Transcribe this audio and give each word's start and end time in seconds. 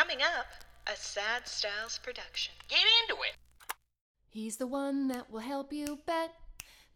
Coming 0.00 0.22
up, 0.22 0.46
a 0.86 0.96
Sad 0.96 1.46
Styles 1.46 2.00
production. 2.02 2.54
Get 2.68 2.78
into 3.02 3.20
it. 3.22 3.34
He's 4.30 4.56
the 4.56 4.66
one 4.66 5.08
that 5.08 5.30
will 5.30 5.40
help 5.40 5.74
you 5.74 5.98
bet. 6.06 6.32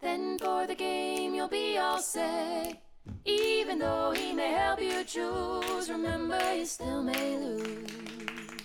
Then 0.01 0.39
for 0.39 0.67
the 0.67 0.75
game, 0.75 1.35
you'll 1.35 1.49
be 1.49 1.77
all 1.77 1.99
set. 1.99 2.83
Even 3.27 3.79
though 3.79 4.15
he 4.17 4.33
may 4.33 4.53
help 4.53 4.81
you 4.81 5.05
choose, 5.05 5.91
remember 5.91 6.55
you 6.55 6.65
still 6.65 7.03
may 7.03 7.37
lose. 7.37 7.91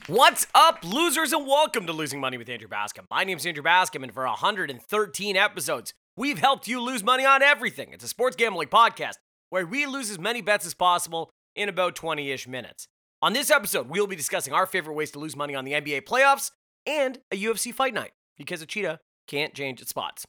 What's 0.07 0.47
up, 0.55 0.85
losers, 0.85 1.33
and 1.33 1.45
welcome 1.45 1.85
to 1.87 1.91
Losing 1.91 2.21
Money 2.21 2.37
with 2.37 2.47
Andrew 2.47 2.69
Bascom. 2.69 3.07
My 3.11 3.25
name's 3.25 3.45
Andrew 3.45 3.63
Bascom, 3.63 4.03
and 4.03 4.13
for 4.13 4.23
113 4.25 5.35
episodes, 5.35 5.93
we've 6.15 6.39
helped 6.39 6.65
you 6.65 6.79
lose 6.79 7.03
money 7.03 7.25
on 7.25 7.43
everything. 7.43 7.91
It's 7.91 8.05
a 8.05 8.07
sports 8.07 8.37
gambling 8.37 8.69
podcast 8.69 9.15
where 9.49 9.67
we 9.67 9.85
lose 9.85 10.09
as 10.09 10.17
many 10.17 10.41
bets 10.41 10.65
as 10.65 10.73
possible 10.73 11.29
in 11.57 11.67
about 11.67 11.95
20 11.95 12.31
ish 12.31 12.47
minutes. 12.47 12.87
On 13.21 13.33
this 13.33 13.51
episode, 13.51 13.89
we'll 13.89 14.07
be 14.07 14.15
discussing 14.15 14.53
our 14.53 14.65
favorite 14.65 14.93
ways 14.93 15.11
to 15.11 15.19
lose 15.19 15.35
money 15.35 15.53
on 15.53 15.65
the 15.65 15.73
NBA 15.73 16.03
playoffs 16.03 16.51
and 16.85 17.19
a 17.31 17.35
UFC 17.35 17.73
fight 17.73 17.93
night 17.93 18.11
because 18.37 18.61
a 18.61 18.65
cheetah 18.65 19.01
can't 19.27 19.53
change 19.53 19.81
its 19.81 19.89
spots. 19.89 20.25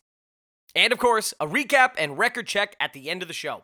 And 0.74 0.92
of 0.92 0.98
course, 0.98 1.32
a 1.38 1.46
recap 1.46 1.92
and 1.96 2.18
record 2.18 2.48
check 2.48 2.74
at 2.80 2.92
the 2.92 3.08
end 3.08 3.22
of 3.22 3.28
the 3.28 3.34
show. 3.34 3.62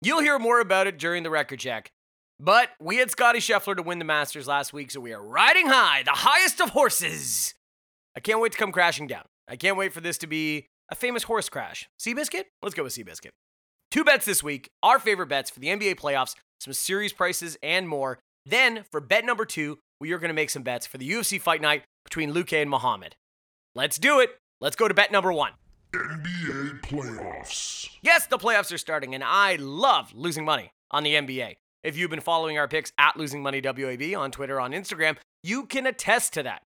You'll 0.00 0.20
hear 0.20 0.38
more 0.38 0.60
about 0.60 0.86
it 0.86 0.96
during 0.96 1.24
the 1.24 1.30
record 1.30 1.58
check. 1.58 1.90
But 2.38 2.70
we 2.80 2.98
had 2.98 3.10
Scotty 3.10 3.40
Scheffler 3.40 3.76
to 3.76 3.82
win 3.82 3.98
the 3.98 4.04
Masters 4.04 4.46
last 4.46 4.72
week, 4.72 4.92
so 4.92 5.00
we 5.00 5.12
are 5.12 5.22
riding 5.22 5.66
high, 5.66 6.04
the 6.04 6.12
highest 6.12 6.60
of 6.60 6.70
horses. 6.70 7.54
I 8.16 8.20
can't 8.20 8.40
wait 8.40 8.52
to 8.52 8.58
come 8.58 8.70
crashing 8.70 9.08
down. 9.08 9.24
I 9.48 9.56
can't 9.56 9.76
wait 9.76 9.92
for 9.92 10.00
this 10.00 10.18
to 10.18 10.28
be 10.28 10.66
a 10.88 10.94
famous 10.94 11.24
horse 11.24 11.48
crash. 11.48 11.88
Seabiscuit? 11.98 12.44
Let's 12.62 12.76
go 12.76 12.84
with 12.84 12.94
Seabiscuit. 12.94 13.30
Two 13.90 14.04
bets 14.04 14.24
this 14.24 14.40
week, 14.40 14.70
our 14.84 15.00
favorite 15.00 15.28
bets 15.28 15.50
for 15.50 15.58
the 15.58 15.66
NBA 15.66 15.96
playoffs, 15.96 16.36
some 16.60 16.72
series 16.72 17.12
prices, 17.12 17.58
and 17.60 17.88
more. 17.88 18.20
Then, 18.48 18.84
for 18.90 19.00
bet 19.00 19.26
number 19.26 19.44
two, 19.44 19.78
we 20.00 20.10
are 20.12 20.18
going 20.18 20.30
to 20.30 20.34
make 20.34 20.48
some 20.48 20.62
bets 20.62 20.86
for 20.86 20.96
the 20.96 21.08
UFC 21.08 21.38
fight 21.38 21.60
night 21.60 21.84
between 22.02 22.32
Luque 22.32 22.54
and 22.54 22.70
Muhammad. 22.70 23.14
Let's 23.74 23.98
do 23.98 24.20
it. 24.20 24.30
Let's 24.58 24.74
go 24.74 24.88
to 24.88 24.94
bet 24.94 25.12
number 25.12 25.30
one. 25.30 25.52
NBA 25.92 26.80
playoffs. 26.80 27.90
Yes, 28.00 28.26
the 28.26 28.38
playoffs 28.38 28.72
are 28.72 28.78
starting, 28.78 29.14
and 29.14 29.22
I 29.22 29.56
love 29.56 30.14
losing 30.14 30.46
money 30.46 30.70
on 30.90 31.02
the 31.02 31.14
NBA. 31.14 31.56
If 31.84 31.98
you've 31.98 32.08
been 32.08 32.20
following 32.20 32.56
our 32.56 32.66
picks 32.66 32.90
at 32.96 33.18
Losing 33.18 33.42
Money 33.42 33.60
WAB 33.62 34.14
on 34.16 34.30
Twitter, 34.30 34.58
on 34.58 34.72
Instagram, 34.72 35.18
you 35.42 35.66
can 35.66 35.86
attest 35.86 36.32
to 36.32 36.42
that. 36.42 36.62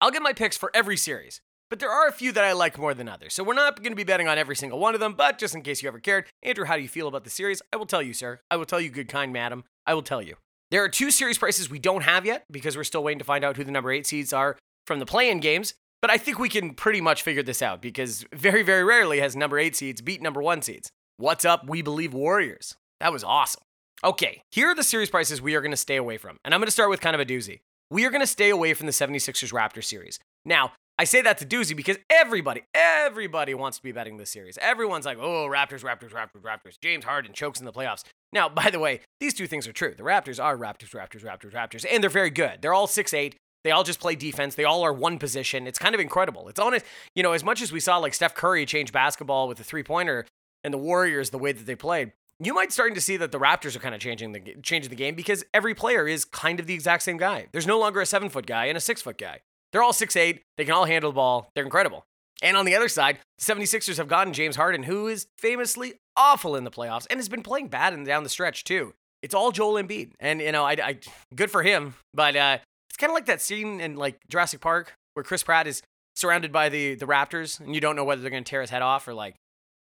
I'll 0.00 0.10
get 0.10 0.22
my 0.22 0.32
picks 0.32 0.56
for 0.56 0.70
every 0.72 0.96
series, 0.96 1.42
but 1.68 1.80
there 1.80 1.90
are 1.90 2.08
a 2.08 2.12
few 2.12 2.32
that 2.32 2.44
I 2.44 2.52
like 2.52 2.78
more 2.78 2.94
than 2.94 3.10
others. 3.10 3.34
So 3.34 3.44
we're 3.44 3.52
not 3.52 3.76
going 3.82 3.92
to 3.92 3.96
be 3.96 4.04
betting 4.04 4.26
on 4.26 4.38
every 4.38 4.56
single 4.56 4.78
one 4.78 4.94
of 4.94 5.00
them, 5.00 5.12
but 5.12 5.36
just 5.36 5.54
in 5.54 5.60
case 5.60 5.82
you 5.82 5.88
ever 5.88 6.00
cared, 6.00 6.24
Andrew, 6.42 6.64
how 6.64 6.76
do 6.76 6.82
you 6.82 6.88
feel 6.88 7.08
about 7.08 7.24
the 7.24 7.30
series? 7.30 7.60
I 7.74 7.76
will 7.76 7.84
tell 7.84 8.02
you, 8.02 8.14
sir. 8.14 8.40
I 8.50 8.56
will 8.56 8.64
tell 8.64 8.80
you, 8.80 8.88
good, 8.88 9.08
kind 9.08 9.34
madam. 9.34 9.64
I 9.86 9.92
will 9.92 10.02
tell 10.02 10.22
you. 10.22 10.36
There 10.70 10.82
are 10.82 10.88
two 10.88 11.10
series 11.12 11.38
prices 11.38 11.70
we 11.70 11.78
don't 11.78 12.02
have 12.02 12.26
yet 12.26 12.44
because 12.50 12.76
we're 12.76 12.84
still 12.84 13.04
waiting 13.04 13.20
to 13.20 13.24
find 13.24 13.44
out 13.44 13.56
who 13.56 13.62
the 13.62 13.70
number 13.70 13.92
eight 13.92 14.06
seeds 14.06 14.32
are 14.32 14.56
from 14.86 14.98
the 14.98 15.06
play 15.06 15.30
in 15.30 15.38
games. 15.38 15.74
But 16.02 16.10
I 16.10 16.18
think 16.18 16.38
we 16.38 16.48
can 16.48 16.74
pretty 16.74 17.00
much 17.00 17.22
figure 17.22 17.42
this 17.42 17.62
out 17.62 17.80
because 17.80 18.24
very, 18.32 18.62
very 18.62 18.84
rarely 18.84 19.20
has 19.20 19.36
number 19.36 19.58
eight 19.58 19.76
seeds 19.76 20.02
beat 20.02 20.20
number 20.20 20.42
one 20.42 20.62
seeds. 20.62 20.90
What's 21.18 21.44
up, 21.44 21.68
We 21.68 21.82
Believe 21.82 22.12
Warriors? 22.12 22.74
That 23.00 23.12
was 23.12 23.24
awesome. 23.24 23.62
Okay, 24.04 24.42
here 24.50 24.68
are 24.68 24.74
the 24.74 24.82
series 24.82 25.08
prices 25.08 25.40
we 25.40 25.54
are 25.54 25.60
going 25.60 25.70
to 25.70 25.76
stay 25.76 25.96
away 25.96 26.18
from. 26.18 26.36
And 26.44 26.52
I'm 26.52 26.60
going 26.60 26.66
to 26.66 26.72
start 26.72 26.90
with 26.90 27.00
kind 27.00 27.14
of 27.14 27.20
a 27.20 27.24
doozy. 27.24 27.60
We 27.90 28.04
are 28.04 28.10
going 28.10 28.20
to 28.20 28.26
stay 28.26 28.50
away 28.50 28.74
from 28.74 28.86
the 28.86 28.92
76ers 28.92 29.52
Raptors 29.52 29.84
series. 29.84 30.18
Now, 30.44 30.72
I 30.98 31.04
say 31.04 31.20
that's 31.20 31.42
a 31.42 31.46
doozy 31.46 31.76
because 31.76 31.98
everybody, 32.08 32.62
everybody 32.74 33.52
wants 33.52 33.76
to 33.76 33.82
be 33.82 33.92
betting 33.92 34.16
this 34.16 34.30
series. 34.30 34.58
Everyone's 34.62 35.04
like, 35.04 35.18
oh, 35.20 35.46
Raptors, 35.46 35.82
Raptors, 35.82 36.10
Raptors, 36.10 36.40
Raptors. 36.40 36.80
James 36.80 37.04
Harden 37.04 37.34
chokes 37.34 37.60
in 37.60 37.66
the 37.66 37.72
playoffs. 37.72 38.04
Now, 38.32 38.48
by 38.50 38.70
the 38.70 38.78
way, 38.78 39.00
these 39.20 39.34
two 39.34 39.46
things 39.46 39.68
are 39.68 39.72
true. 39.72 39.94
The 39.94 40.02
Raptors 40.02 40.42
are 40.42 40.56
Raptors, 40.56 40.90
Raptors, 40.90 41.22
Raptors, 41.22 41.52
Raptors, 41.52 41.84
and 41.90 42.02
they're 42.02 42.10
very 42.10 42.30
good. 42.30 42.62
They're 42.62 42.74
all 42.74 42.86
six 42.86 43.12
eight. 43.12 43.36
They 43.62 43.72
all 43.72 43.84
just 43.84 44.00
play 44.00 44.14
defense. 44.14 44.54
They 44.54 44.64
all 44.64 44.84
are 44.84 44.92
one 44.92 45.18
position. 45.18 45.66
It's 45.66 45.78
kind 45.78 45.94
of 45.94 46.00
incredible. 46.00 46.48
It's 46.48 46.60
honest, 46.60 46.86
you 47.16 47.22
know, 47.24 47.32
as 47.32 47.42
much 47.42 47.60
as 47.60 47.72
we 47.72 47.80
saw 47.80 47.98
like 47.98 48.14
Steph 48.14 48.34
Curry 48.34 48.64
change 48.64 48.92
basketball 48.92 49.48
with 49.48 49.58
a 49.58 49.64
three 49.64 49.82
pointer 49.82 50.24
and 50.62 50.72
the 50.72 50.78
Warriors 50.78 51.30
the 51.30 51.38
way 51.38 51.52
that 51.52 51.66
they 51.66 51.74
played, 51.74 52.12
you 52.38 52.54
might 52.54 52.72
starting 52.72 52.94
to 52.94 53.00
see 53.00 53.16
that 53.16 53.32
the 53.32 53.40
Raptors 53.40 53.74
are 53.74 53.80
kind 53.80 53.94
of 53.94 54.00
changing 54.00 54.32
the 54.32 54.56
changing 54.62 54.88
the 54.88 54.96
game 54.96 55.14
because 55.14 55.44
every 55.52 55.74
player 55.74 56.06
is 56.06 56.24
kind 56.24 56.60
of 56.60 56.66
the 56.66 56.74
exact 56.74 57.02
same 57.02 57.16
guy. 57.16 57.48
There's 57.52 57.66
no 57.66 57.78
longer 57.78 58.00
a 58.00 58.06
seven 58.06 58.30
foot 58.30 58.46
guy 58.46 58.66
and 58.66 58.78
a 58.78 58.80
six 58.80 59.02
foot 59.02 59.18
guy. 59.18 59.40
They're 59.76 59.82
all 59.82 59.92
six 59.92 60.16
eight. 60.16 60.40
They 60.56 60.64
can 60.64 60.72
all 60.72 60.86
handle 60.86 61.10
the 61.10 61.16
ball. 61.16 61.50
They're 61.54 61.62
incredible. 61.62 62.06
And 62.40 62.56
on 62.56 62.64
the 62.64 62.74
other 62.74 62.88
side, 62.88 63.18
the 63.36 63.44
76ers 63.44 63.98
have 63.98 64.08
gotten 64.08 64.32
James 64.32 64.56
Harden, 64.56 64.84
who 64.84 65.06
is 65.06 65.26
famously 65.36 65.96
awful 66.16 66.56
in 66.56 66.64
the 66.64 66.70
playoffs 66.70 67.06
and 67.10 67.18
has 67.18 67.28
been 67.28 67.42
playing 67.42 67.68
bad 67.68 67.92
and 67.92 68.06
down 68.06 68.22
the 68.22 68.30
stretch 68.30 68.64
too. 68.64 68.94
It's 69.20 69.34
all 69.34 69.52
Joel 69.52 69.74
Embiid, 69.74 70.12
and 70.18 70.40
you 70.40 70.50
know, 70.50 70.64
I, 70.64 70.78
I 70.82 70.98
good 71.34 71.50
for 71.50 71.62
him, 71.62 71.92
but 72.14 72.34
uh, 72.34 72.56
it's 72.88 72.96
kind 72.96 73.10
of 73.10 73.14
like 73.14 73.26
that 73.26 73.42
scene 73.42 73.82
in 73.82 73.96
like 73.96 74.18
Jurassic 74.30 74.62
Park 74.62 74.94
where 75.12 75.22
Chris 75.22 75.42
Pratt 75.42 75.66
is 75.66 75.82
surrounded 76.14 76.52
by 76.52 76.70
the 76.70 76.94
the 76.94 77.04
Raptors, 77.04 77.60
and 77.60 77.74
you 77.74 77.82
don't 77.82 77.96
know 77.96 78.04
whether 78.04 78.22
they're 78.22 78.30
going 78.30 78.44
to 78.44 78.48
tear 78.48 78.62
his 78.62 78.70
head 78.70 78.80
off 78.80 79.06
or 79.06 79.12
like, 79.12 79.34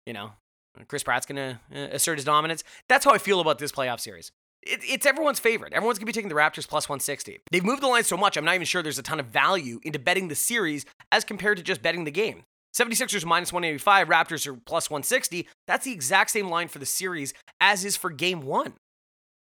you 0.06 0.12
know, 0.12 0.32
Chris 0.90 1.02
Pratt's 1.02 1.26
going 1.26 1.38
to 1.38 1.60
uh, 1.74 1.96
assert 1.96 2.18
his 2.18 2.26
dominance. 2.26 2.66
That's 2.90 3.06
how 3.06 3.12
I 3.12 3.20
feel 3.20 3.40
about 3.40 3.58
this 3.58 3.72
playoff 3.72 4.02
series. 4.02 4.34
It, 4.68 4.82
it's 4.84 5.06
everyone's 5.06 5.40
favorite. 5.40 5.74
Everyone's 5.74 5.98
going 5.98 6.06
to 6.06 6.14
be 6.14 6.14
taking 6.14 6.30
the 6.30 6.36
Raptors 6.36 6.68
plus 6.68 6.90
160. 6.90 7.40
They've 7.52 7.64
moved 7.64 7.82
the 7.82 7.88
line 7.88 8.04
so 8.04 8.18
much, 8.18 8.38
I'm 8.38 8.46
not 8.46 8.56
even 8.56 8.66
sure 8.66 8.84
there's 8.84 9.00
a 9.00 9.04
ton 9.04 9.20
of 9.20 9.28
value 9.28 9.80
into 9.84 10.00
betting 10.00 10.28
the 10.28 10.36
series 10.36 10.86
as 11.12 11.24
compared 11.24 11.58
to 11.58 11.64
just 11.64 11.82
betting 11.82 12.04
the 12.04 12.12
game. 12.12 12.44
76ers 12.78 13.26
minus 13.26 13.52
185, 13.52 14.08
Raptors 14.08 14.46
are 14.46 14.54
plus 14.54 14.90
160. 14.90 15.48
That's 15.66 15.86
the 15.86 15.92
exact 15.92 16.32
same 16.32 16.50
line 16.50 16.68
for 16.68 16.80
the 16.80 16.86
series 16.86 17.34
as 17.60 17.84
is 17.84 17.96
for 17.96 18.10
game 18.10 18.42
one. 18.42 18.74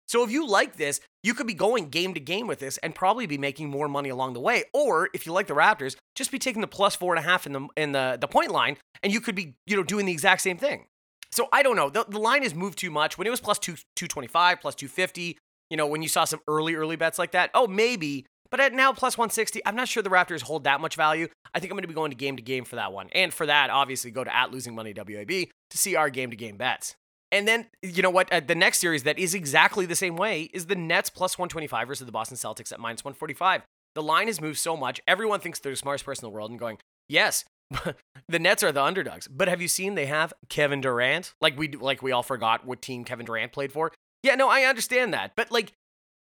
So 0.07 0.23
if 0.23 0.31
you 0.31 0.47
like 0.47 0.77
this, 0.77 1.01
you 1.23 1.33
could 1.33 1.47
be 1.47 1.55
going 1.55 1.89
game 1.89 2.13
to 2.13 2.21
game 2.21 2.47
with 2.47 2.59
this 2.59 2.77
and 2.79 2.95
probably 2.95 3.27
be 3.27 3.39
making 3.39 3.71
more 3.71 3.89
money 3.89 4.11
along 4.11 4.35
the 4.35 4.41
way. 4.41 4.65
Or 4.75 5.09
if 5.15 5.25
you 5.25 5.33
like 5.33 5.47
the 5.47 5.55
Raptors, 5.55 5.97
just 6.15 6.31
be 6.31 6.39
taking 6.39 6.61
the 6.61 6.67
plus 6.67 6.95
four 6.95 7.15
and 7.15 7.25
a 7.25 7.27
half 7.27 7.47
in 7.47 7.53
the 7.53 7.69
in 7.77 7.93
the, 7.93 8.19
the 8.21 8.29
point 8.29 8.51
line, 8.51 8.77
and 9.03 9.13
you 9.13 9.21
could 9.21 9.35
be, 9.35 9.55
you 9.67 9.77
know, 9.77 9.83
doing 9.83 10.05
the 10.05 10.13
exact 10.13 10.43
same 10.43 10.59
thing. 10.59 10.85
So 11.33 11.49
I 11.53 11.63
don't 11.63 11.77
know. 11.77 11.91
The, 11.91 12.05
the 12.07 12.21
line 12.21 12.43
has 12.43 12.55
moved 12.55 12.79
too 12.79 12.91
much. 12.91 13.19
When 13.19 13.27
it 13.27 13.31
was 13.31 13.41
plus 13.41 13.59
two, 13.59 13.75
225, 13.97 14.61
plus 14.61 14.75
250, 14.75 15.39
you 15.71 15.77
know, 15.77 15.87
when 15.87 16.03
you 16.03 16.09
saw 16.09 16.25
some 16.25 16.41
early, 16.47 16.75
early 16.75 16.97
bets 16.97 17.19
like 17.19 17.33
that, 17.33 17.51
oh, 17.55 17.67
maybe. 17.67 18.27
But 18.51 18.61
at 18.61 18.75
now 18.75 18.93
plus 18.93 19.17
160, 19.17 19.65
I'm 19.65 19.75
not 19.75 19.89
sure 19.89 20.03
the 20.03 20.11
Raptors 20.11 20.43
hold 20.43 20.65
that 20.65 20.81
much 20.81 20.95
value. 20.95 21.29
I 21.55 21.59
think 21.59 21.73
I'm 21.73 21.77
going 21.77 21.85
to 21.85 21.89
be 21.89 21.95
going 21.95 22.11
to 22.11 22.17
game 22.17 22.37
to 22.37 22.43
game 22.43 22.65
for 22.65 22.77
that 22.77 22.93
one. 22.93 23.09
And 23.13 23.33
for 23.33 23.47
that, 23.47 23.71
obviously, 23.71 24.11
go 24.11 24.25
to 24.25 24.35
at 24.35 24.53
losing 24.53 24.75
money 24.75 24.93
WAB 24.95 25.29
to 25.29 25.79
see 25.79 25.97
our 25.97 26.11
game 26.11 26.31
to 26.31 26.37
game 26.37 26.59
bets. 26.59 26.95
And 27.31 27.49
then, 27.49 27.69
you 27.81 28.03
know 28.03 28.11
what? 28.11 28.31
Uh, 28.31 28.41
the 28.41 28.55
next 28.55 28.79
series 28.79 29.05
that 29.05 29.19
is 29.19 29.35
exactly 29.35 29.87
the 29.87 29.97
same 29.97 30.17
way 30.17 30.51
is 30.53 30.67
the 30.67 30.75
Nets 30.77 31.09
plus 31.09 31.39
125 31.39 31.89
versus 31.89 32.05
the 32.05 32.13
Boston 32.13 32.37
Celtics 32.37 32.73
at 32.73 32.79
minus 32.79 33.05
145. 33.07 33.63
The 33.95 34.03
line 34.03 34.27
has 34.27 34.39
moved 34.39 34.59
so 34.59 34.77
much. 34.77 35.01
Everyone 35.09 35.41
thinks 35.41 35.59
they're 35.59 35.73
the 35.73 35.77
smartest 35.77 36.05
person 36.05 36.27
in 36.27 36.31
the 36.31 36.35
world 36.35 36.51
and 36.51 36.61
going, 36.61 36.77
yes, 37.09 37.47
the 38.29 38.39
Nets 38.39 38.63
are 38.63 38.73
the 38.73 38.83
underdogs. 38.83 39.29
But 39.29 39.49
have 39.49 39.61
you 39.61 39.69
seen 39.69 39.95
they 39.95 40.07
have 40.07 40.33
Kevin 40.49 40.81
Durant? 40.81 41.35
Like 41.41 41.59
we 41.59 41.69
like 41.69 42.03
we 42.03 42.13
all 42.13 42.23
forgot 42.23 42.67
what 42.67 42.83
team 42.83 43.05
Kevin 43.05 43.27
Durant 43.27 43.53
played 43.53 43.73
for. 43.73 43.93
Yeah, 44.23 44.35
no, 44.35 44.49
I 44.49 44.63
understand 44.63 45.13
that. 45.15 45.33
But 45.37 45.51
like 45.51 45.73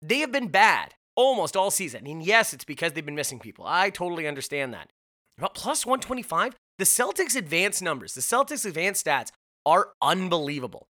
they 0.03 0.19
have 0.19 0.33
been 0.33 0.49
bad 0.49 0.95
almost 1.17 1.57
all 1.57 1.71
season. 1.71 2.07
And 2.07 2.23
yes, 2.23 2.53
it's 2.53 2.65
because 2.65 2.93
they've 2.93 3.05
been 3.05 3.15
missing 3.15 3.41
people. 3.41 3.65
I 3.67 3.91
totally 3.91 4.29
understand 4.29 4.73
that. 4.75 4.89
But 5.37 5.55
plus 5.55 5.85
125, 5.85 6.55
the 6.79 6.85
Celtics 6.85 7.37
advanced 7.37 7.83
numbers, 7.83 8.15
the 8.15 8.21
Celtics 8.21 8.65
advanced 8.65 9.05
stats 9.05 9.31
are 9.67 9.91
unbelievable. 10.01 10.87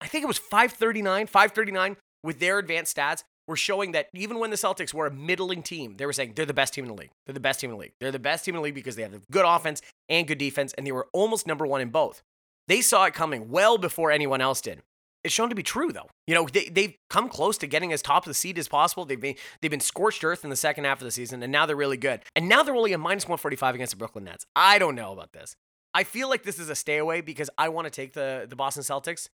I 0.00 0.06
think 0.06 0.24
it 0.24 0.28
was 0.28 0.38
539, 0.38 1.26
539 1.26 1.96
with 2.22 2.40
their 2.40 2.58
advanced 2.58 2.96
stats 2.96 3.22
were 3.46 3.56
showing 3.56 3.92
that 3.92 4.08
even 4.14 4.38
when 4.38 4.50
the 4.50 4.56
Celtics 4.56 4.92
were 4.92 5.06
a 5.06 5.10
middling 5.10 5.62
team, 5.62 5.96
they 5.96 6.06
were 6.06 6.12
saying 6.12 6.32
they're 6.34 6.46
the 6.46 6.54
best 6.54 6.74
team 6.74 6.84
in 6.84 6.88
the 6.88 6.96
league. 6.96 7.10
They're 7.24 7.34
the 7.34 7.40
best 7.40 7.60
team 7.60 7.70
in 7.70 7.76
the 7.76 7.80
league. 7.80 7.92
They're 8.00 8.12
the 8.12 8.18
best 8.18 8.44
team 8.44 8.54
in 8.54 8.60
the 8.60 8.64
league 8.64 8.74
because 8.74 8.96
they 8.96 9.02
have 9.02 9.20
good 9.30 9.44
offense 9.46 9.82
and 10.08 10.26
good 10.26 10.38
defense, 10.38 10.72
and 10.74 10.86
they 10.86 10.92
were 10.92 11.08
almost 11.12 11.46
number 11.46 11.66
one 11.66 11.80
in 11.80 11.90
both. 11.90 12.22
They 12.68 12.80
saw 12.80 13.04
it 13.04 13.14
coming 13.14 13.50
well 13.50 13.78
before 13.78 14.10
anyone 14.10 14.40
else 14.40 14.60
did. 14.60 14.82
It's 15.22 15.34
shown 15.34 15.48
to 15.48 15.56
be 15.56 15.62
true, 15.62 15.92
though. 15.92 16.08
You 16.28 16.34
know, 16.34 16.46
they, 16.46 16.68
they've 16.68 16.94
come 17.10 17.28
close 17.28 17.58
to 17.58 17.66
getting 17.66 17.92
as 17.92 18.00
top 18.00 18.24
of 18.24 18.30
the 18.30 18.34
seed 18.34 18.58
as 18.58 18.68
possible. 18.68 19.04
They've 19.04 19.20
been, 19.20 19.34
they've 19.60 19.70
been 19.70 19.80
scorched 19.80 20.22
earth 20.22 20.44
in 20.44 20.50
the 20.50 20.56
second 20.56 20.84
half 20.84 21.00
of 21.00 21.04
the 21.04 21.10
season, 21.10 21.42
and 21.42 21.50
now 21.50 21.66
they're 21.66 21.74
really 21.74 21.96
good. 21.96 22.20
And 22.36 22.48
now 22.48 22.62
they're 22.62 22.76
only 22.76 22.92
a 22.92 22.98
minus 22.98 23.24
145 23.24 23.74
against 23.74 23.90
the 23.90 23.96
Brooklyn 23.96 24.24
Nets. 24.24 24.46
I 24.54 24.78
don't 24.78 24.94
know 24.94 25.12
about 25.12 25.32
this. 25.32 25.56
I 25.94 26.04
feel 26.04 26.28
like 26.28 26.42
this 26.42 26.58
is 26.58 26.68
a 26.68 26.74
stay 26.74 26.98
away 26.98 27.22
because 27.22 27.50
I 27.58 27.70
want 27.70 27.86
to 27.86 27.90
take 27.90 28.12
the, 28.12 28.46
the 28.48 28.54
Boston 28.54 28.82
Celtics 28.82 29.28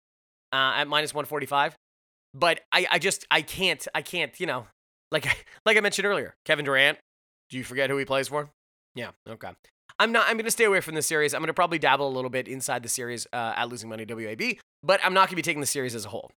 uh, 0.53 0.77
at 0.77 0.89
minus 0.89 1.13
145. 1.13 1.75
But 2.35 2.61
I, 2.73 2.87
I 2.91 2.99
just, 2.99 3.27
I 3.31 3.43
can't, 3.43 3.87
I 3.95 4.03
can't, 4.03 4.39
you 4.41 4.47
know, 4.47 4.67
like, 5.11 5.27
like 5.67 5.77
I 5.77 5.81
mentioned 5.81 6.07
earlier, 6.07 6.35
Kevin 6.45 6.65
Durant, 6.65 6.99
do 7.51 7.59
you 7.59 7.65
forget 7.65 7.91
who 7.91 7.99
he 7.99 8.05
plays 8.05 8.29
for? 8.29 8.49
Yeah, 8.95 9.11
okay. 9.29 9.51
I'm 9.99 10.11
not. 10.13 10.27
I'm 10.27 10.37
going 10.37 10.47
to 10.47 10.51
stay 10.51 10.65
away 10.65 10.81
from 10.81 10.95
the 10.95 11.03
series. 11.03 11.35
I'm 11.35 11.41
going 11.41 11.49
to 11.49 11.55
probably 11.55 11.79
dabble 11.79 12.09
a 12.09 12.11
little 12.11 12.31
bit 12.31 12.49
inside 12.49 12.83
the 12.83 12.89
series 12.89 13.27
uh, 13.33 13.55
at 13.57 13.69
Losing 13.69 13.89
Money 13.89 14.05
WAB, 14.09 14.57
but 14.83 15.01
I'm 15.05 15.15
not 15.15 15.29
going 15.29 15.31
to 15.31 15.37
be 15.37 15.43
taking 15.43 15.61
the 15.61 15.67
series 15.67 15.95
as 15.95 16.05
a 16.05 16.09
whole. 16.09 16.31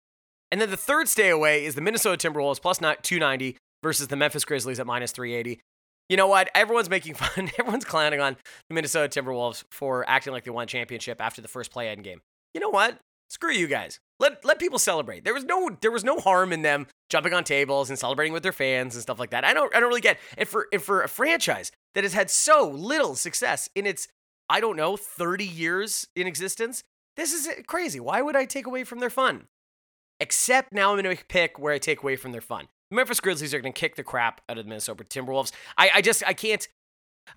And 0.53 0.61
then 0.61 0.71
the 0.71 0.77
third 0.77 1.09
stay 1.09 1.31
away 1.31 1.65
is 1.65 1.75
the 1.75 1.81
Minnesota 1.81 2.29
Timberwolves 2.29 2.61
plus 2.61 2.81
not 2.81 2.99
plus 2.99 3.09
290 3.09 3.57
versus 3.83 4.09
the 4.09 4.17
Memphis 4.17 4.45
Grizzlies 4.45 4.79
at 4.79 4.87
minus 4.87 5.13
380. 5.13 5.61
You 6.09 6.17
know 6.17 6.27
what? 6.27 6.51
Everyone's 6.55 6.91
making 6.91 7.15
fun. 7.15 7.51
Everyone's 7.59 7.85
clowning 7.85 8.21
on 8.21 8.37
the 8.69 8.75
Minnesota 8.75 9.09
Timberwolves 9.09 9.65
for 9.71 10.09
acting 10.09 10.33
like 10.33 10.45
they 10.45 10.51
won 10.51 10.65
a 10.65 10.67
championship 10.67 11.21
after 11.21 11.41
the 11.41 11.49
first 11.49 11.71
play-in 11.71 12.03
game. 12.03 12.21
You 12.53 12.61
know 12.61 12.71
what? 12.71 12.99
Screw 13.29 13.53
you 13.53 13.67
guys. 13.67 14.01
Let 14.21 14.45
let 14.45 14.59
people 14.59 14.79
celebrate. 14.79 15.25
There 15.25 15.35
was 15.35 15.45
no 15.45 15.71
there 15.81 15.91
was 15.91 16.05
no 16.05 16.19
harm 16.19 16.53
in 16.53 16.63
them 16.63 16.87
jumping 17.11 17.35
on 17.35 17.45
tables 17.45 17.91
and 17.91 17.99
celebrating 17.99 18.33
with 18.33 18.43
their 18.43 18.53
fans 18.53 18.95
and 18.95 19.03
stuff 19.03 19.19
like 19.19 19.31
that. 19.31 19.45
I 19.45 19.55
don't 19.55 19.75
I 19.75 19.81
don't 19.81 19.89
really 19.89 20.01
get. 20.01 20.19
And 20.39 20.49
for 20.49 20.69
and 20.73 20.81
for 20.81 21.03
a 21.03 21.09
franchise 21.09 21.73
that 21.95 22.05
has 22.05 22.13
had 22.13 22.31
so 22.31 22.69
little 22.69 23.15
success 23.15 23.69
in 23.75 23.87
its 23.87 24.09
I 24.49 24.61
don't 24.61 24.77
know 24.77 24.97
30 24.97 25.45
years 25.45 26.07
in 26.15 26.27
existence, 26.27 26.85
this 27.17 27.33
is 27.33 27.49
crazy. 27.67 27.99
Why 27.99 28.23
would 28.23 28.37
I 28.37 28.45
take 28.45 28.67
away 28.67 28.85
from 28.85 29.01
their 29.01 29.11
fun? 29.11 29.47
Except 30.21 30.73
now 30.73 30.93
I'm 30.93 31.03
going 31.03 31.17
to 31.17 31.25
pick 31.25 31.59
where 31.59 31.73
I 31.73 31.79
take 31.79 32.03
away 32.03 32.17
from 32.17 32.33
their 32.33 32.41
fun. 32.41 32.69
The 32.91 32.97
Memphis 32.97 33.21
Grizzlies 33.21 33.53
are 33.53 33.61
going 33.61 33.73
to 33.73 33.79
kick 33.79 33.97
the 33.97 34.05
crap 34.05 34.41
out 34.49 34.59
of 34.59 34.65
the 34.65 34.69
Minnesota 34.69 35.03
Timberwolves. 35.05 35.53
I, 35.77 35.91
I 35.95 36.01
just 36.03 36.23
I 36.27 36.35
can't 36.35 36.69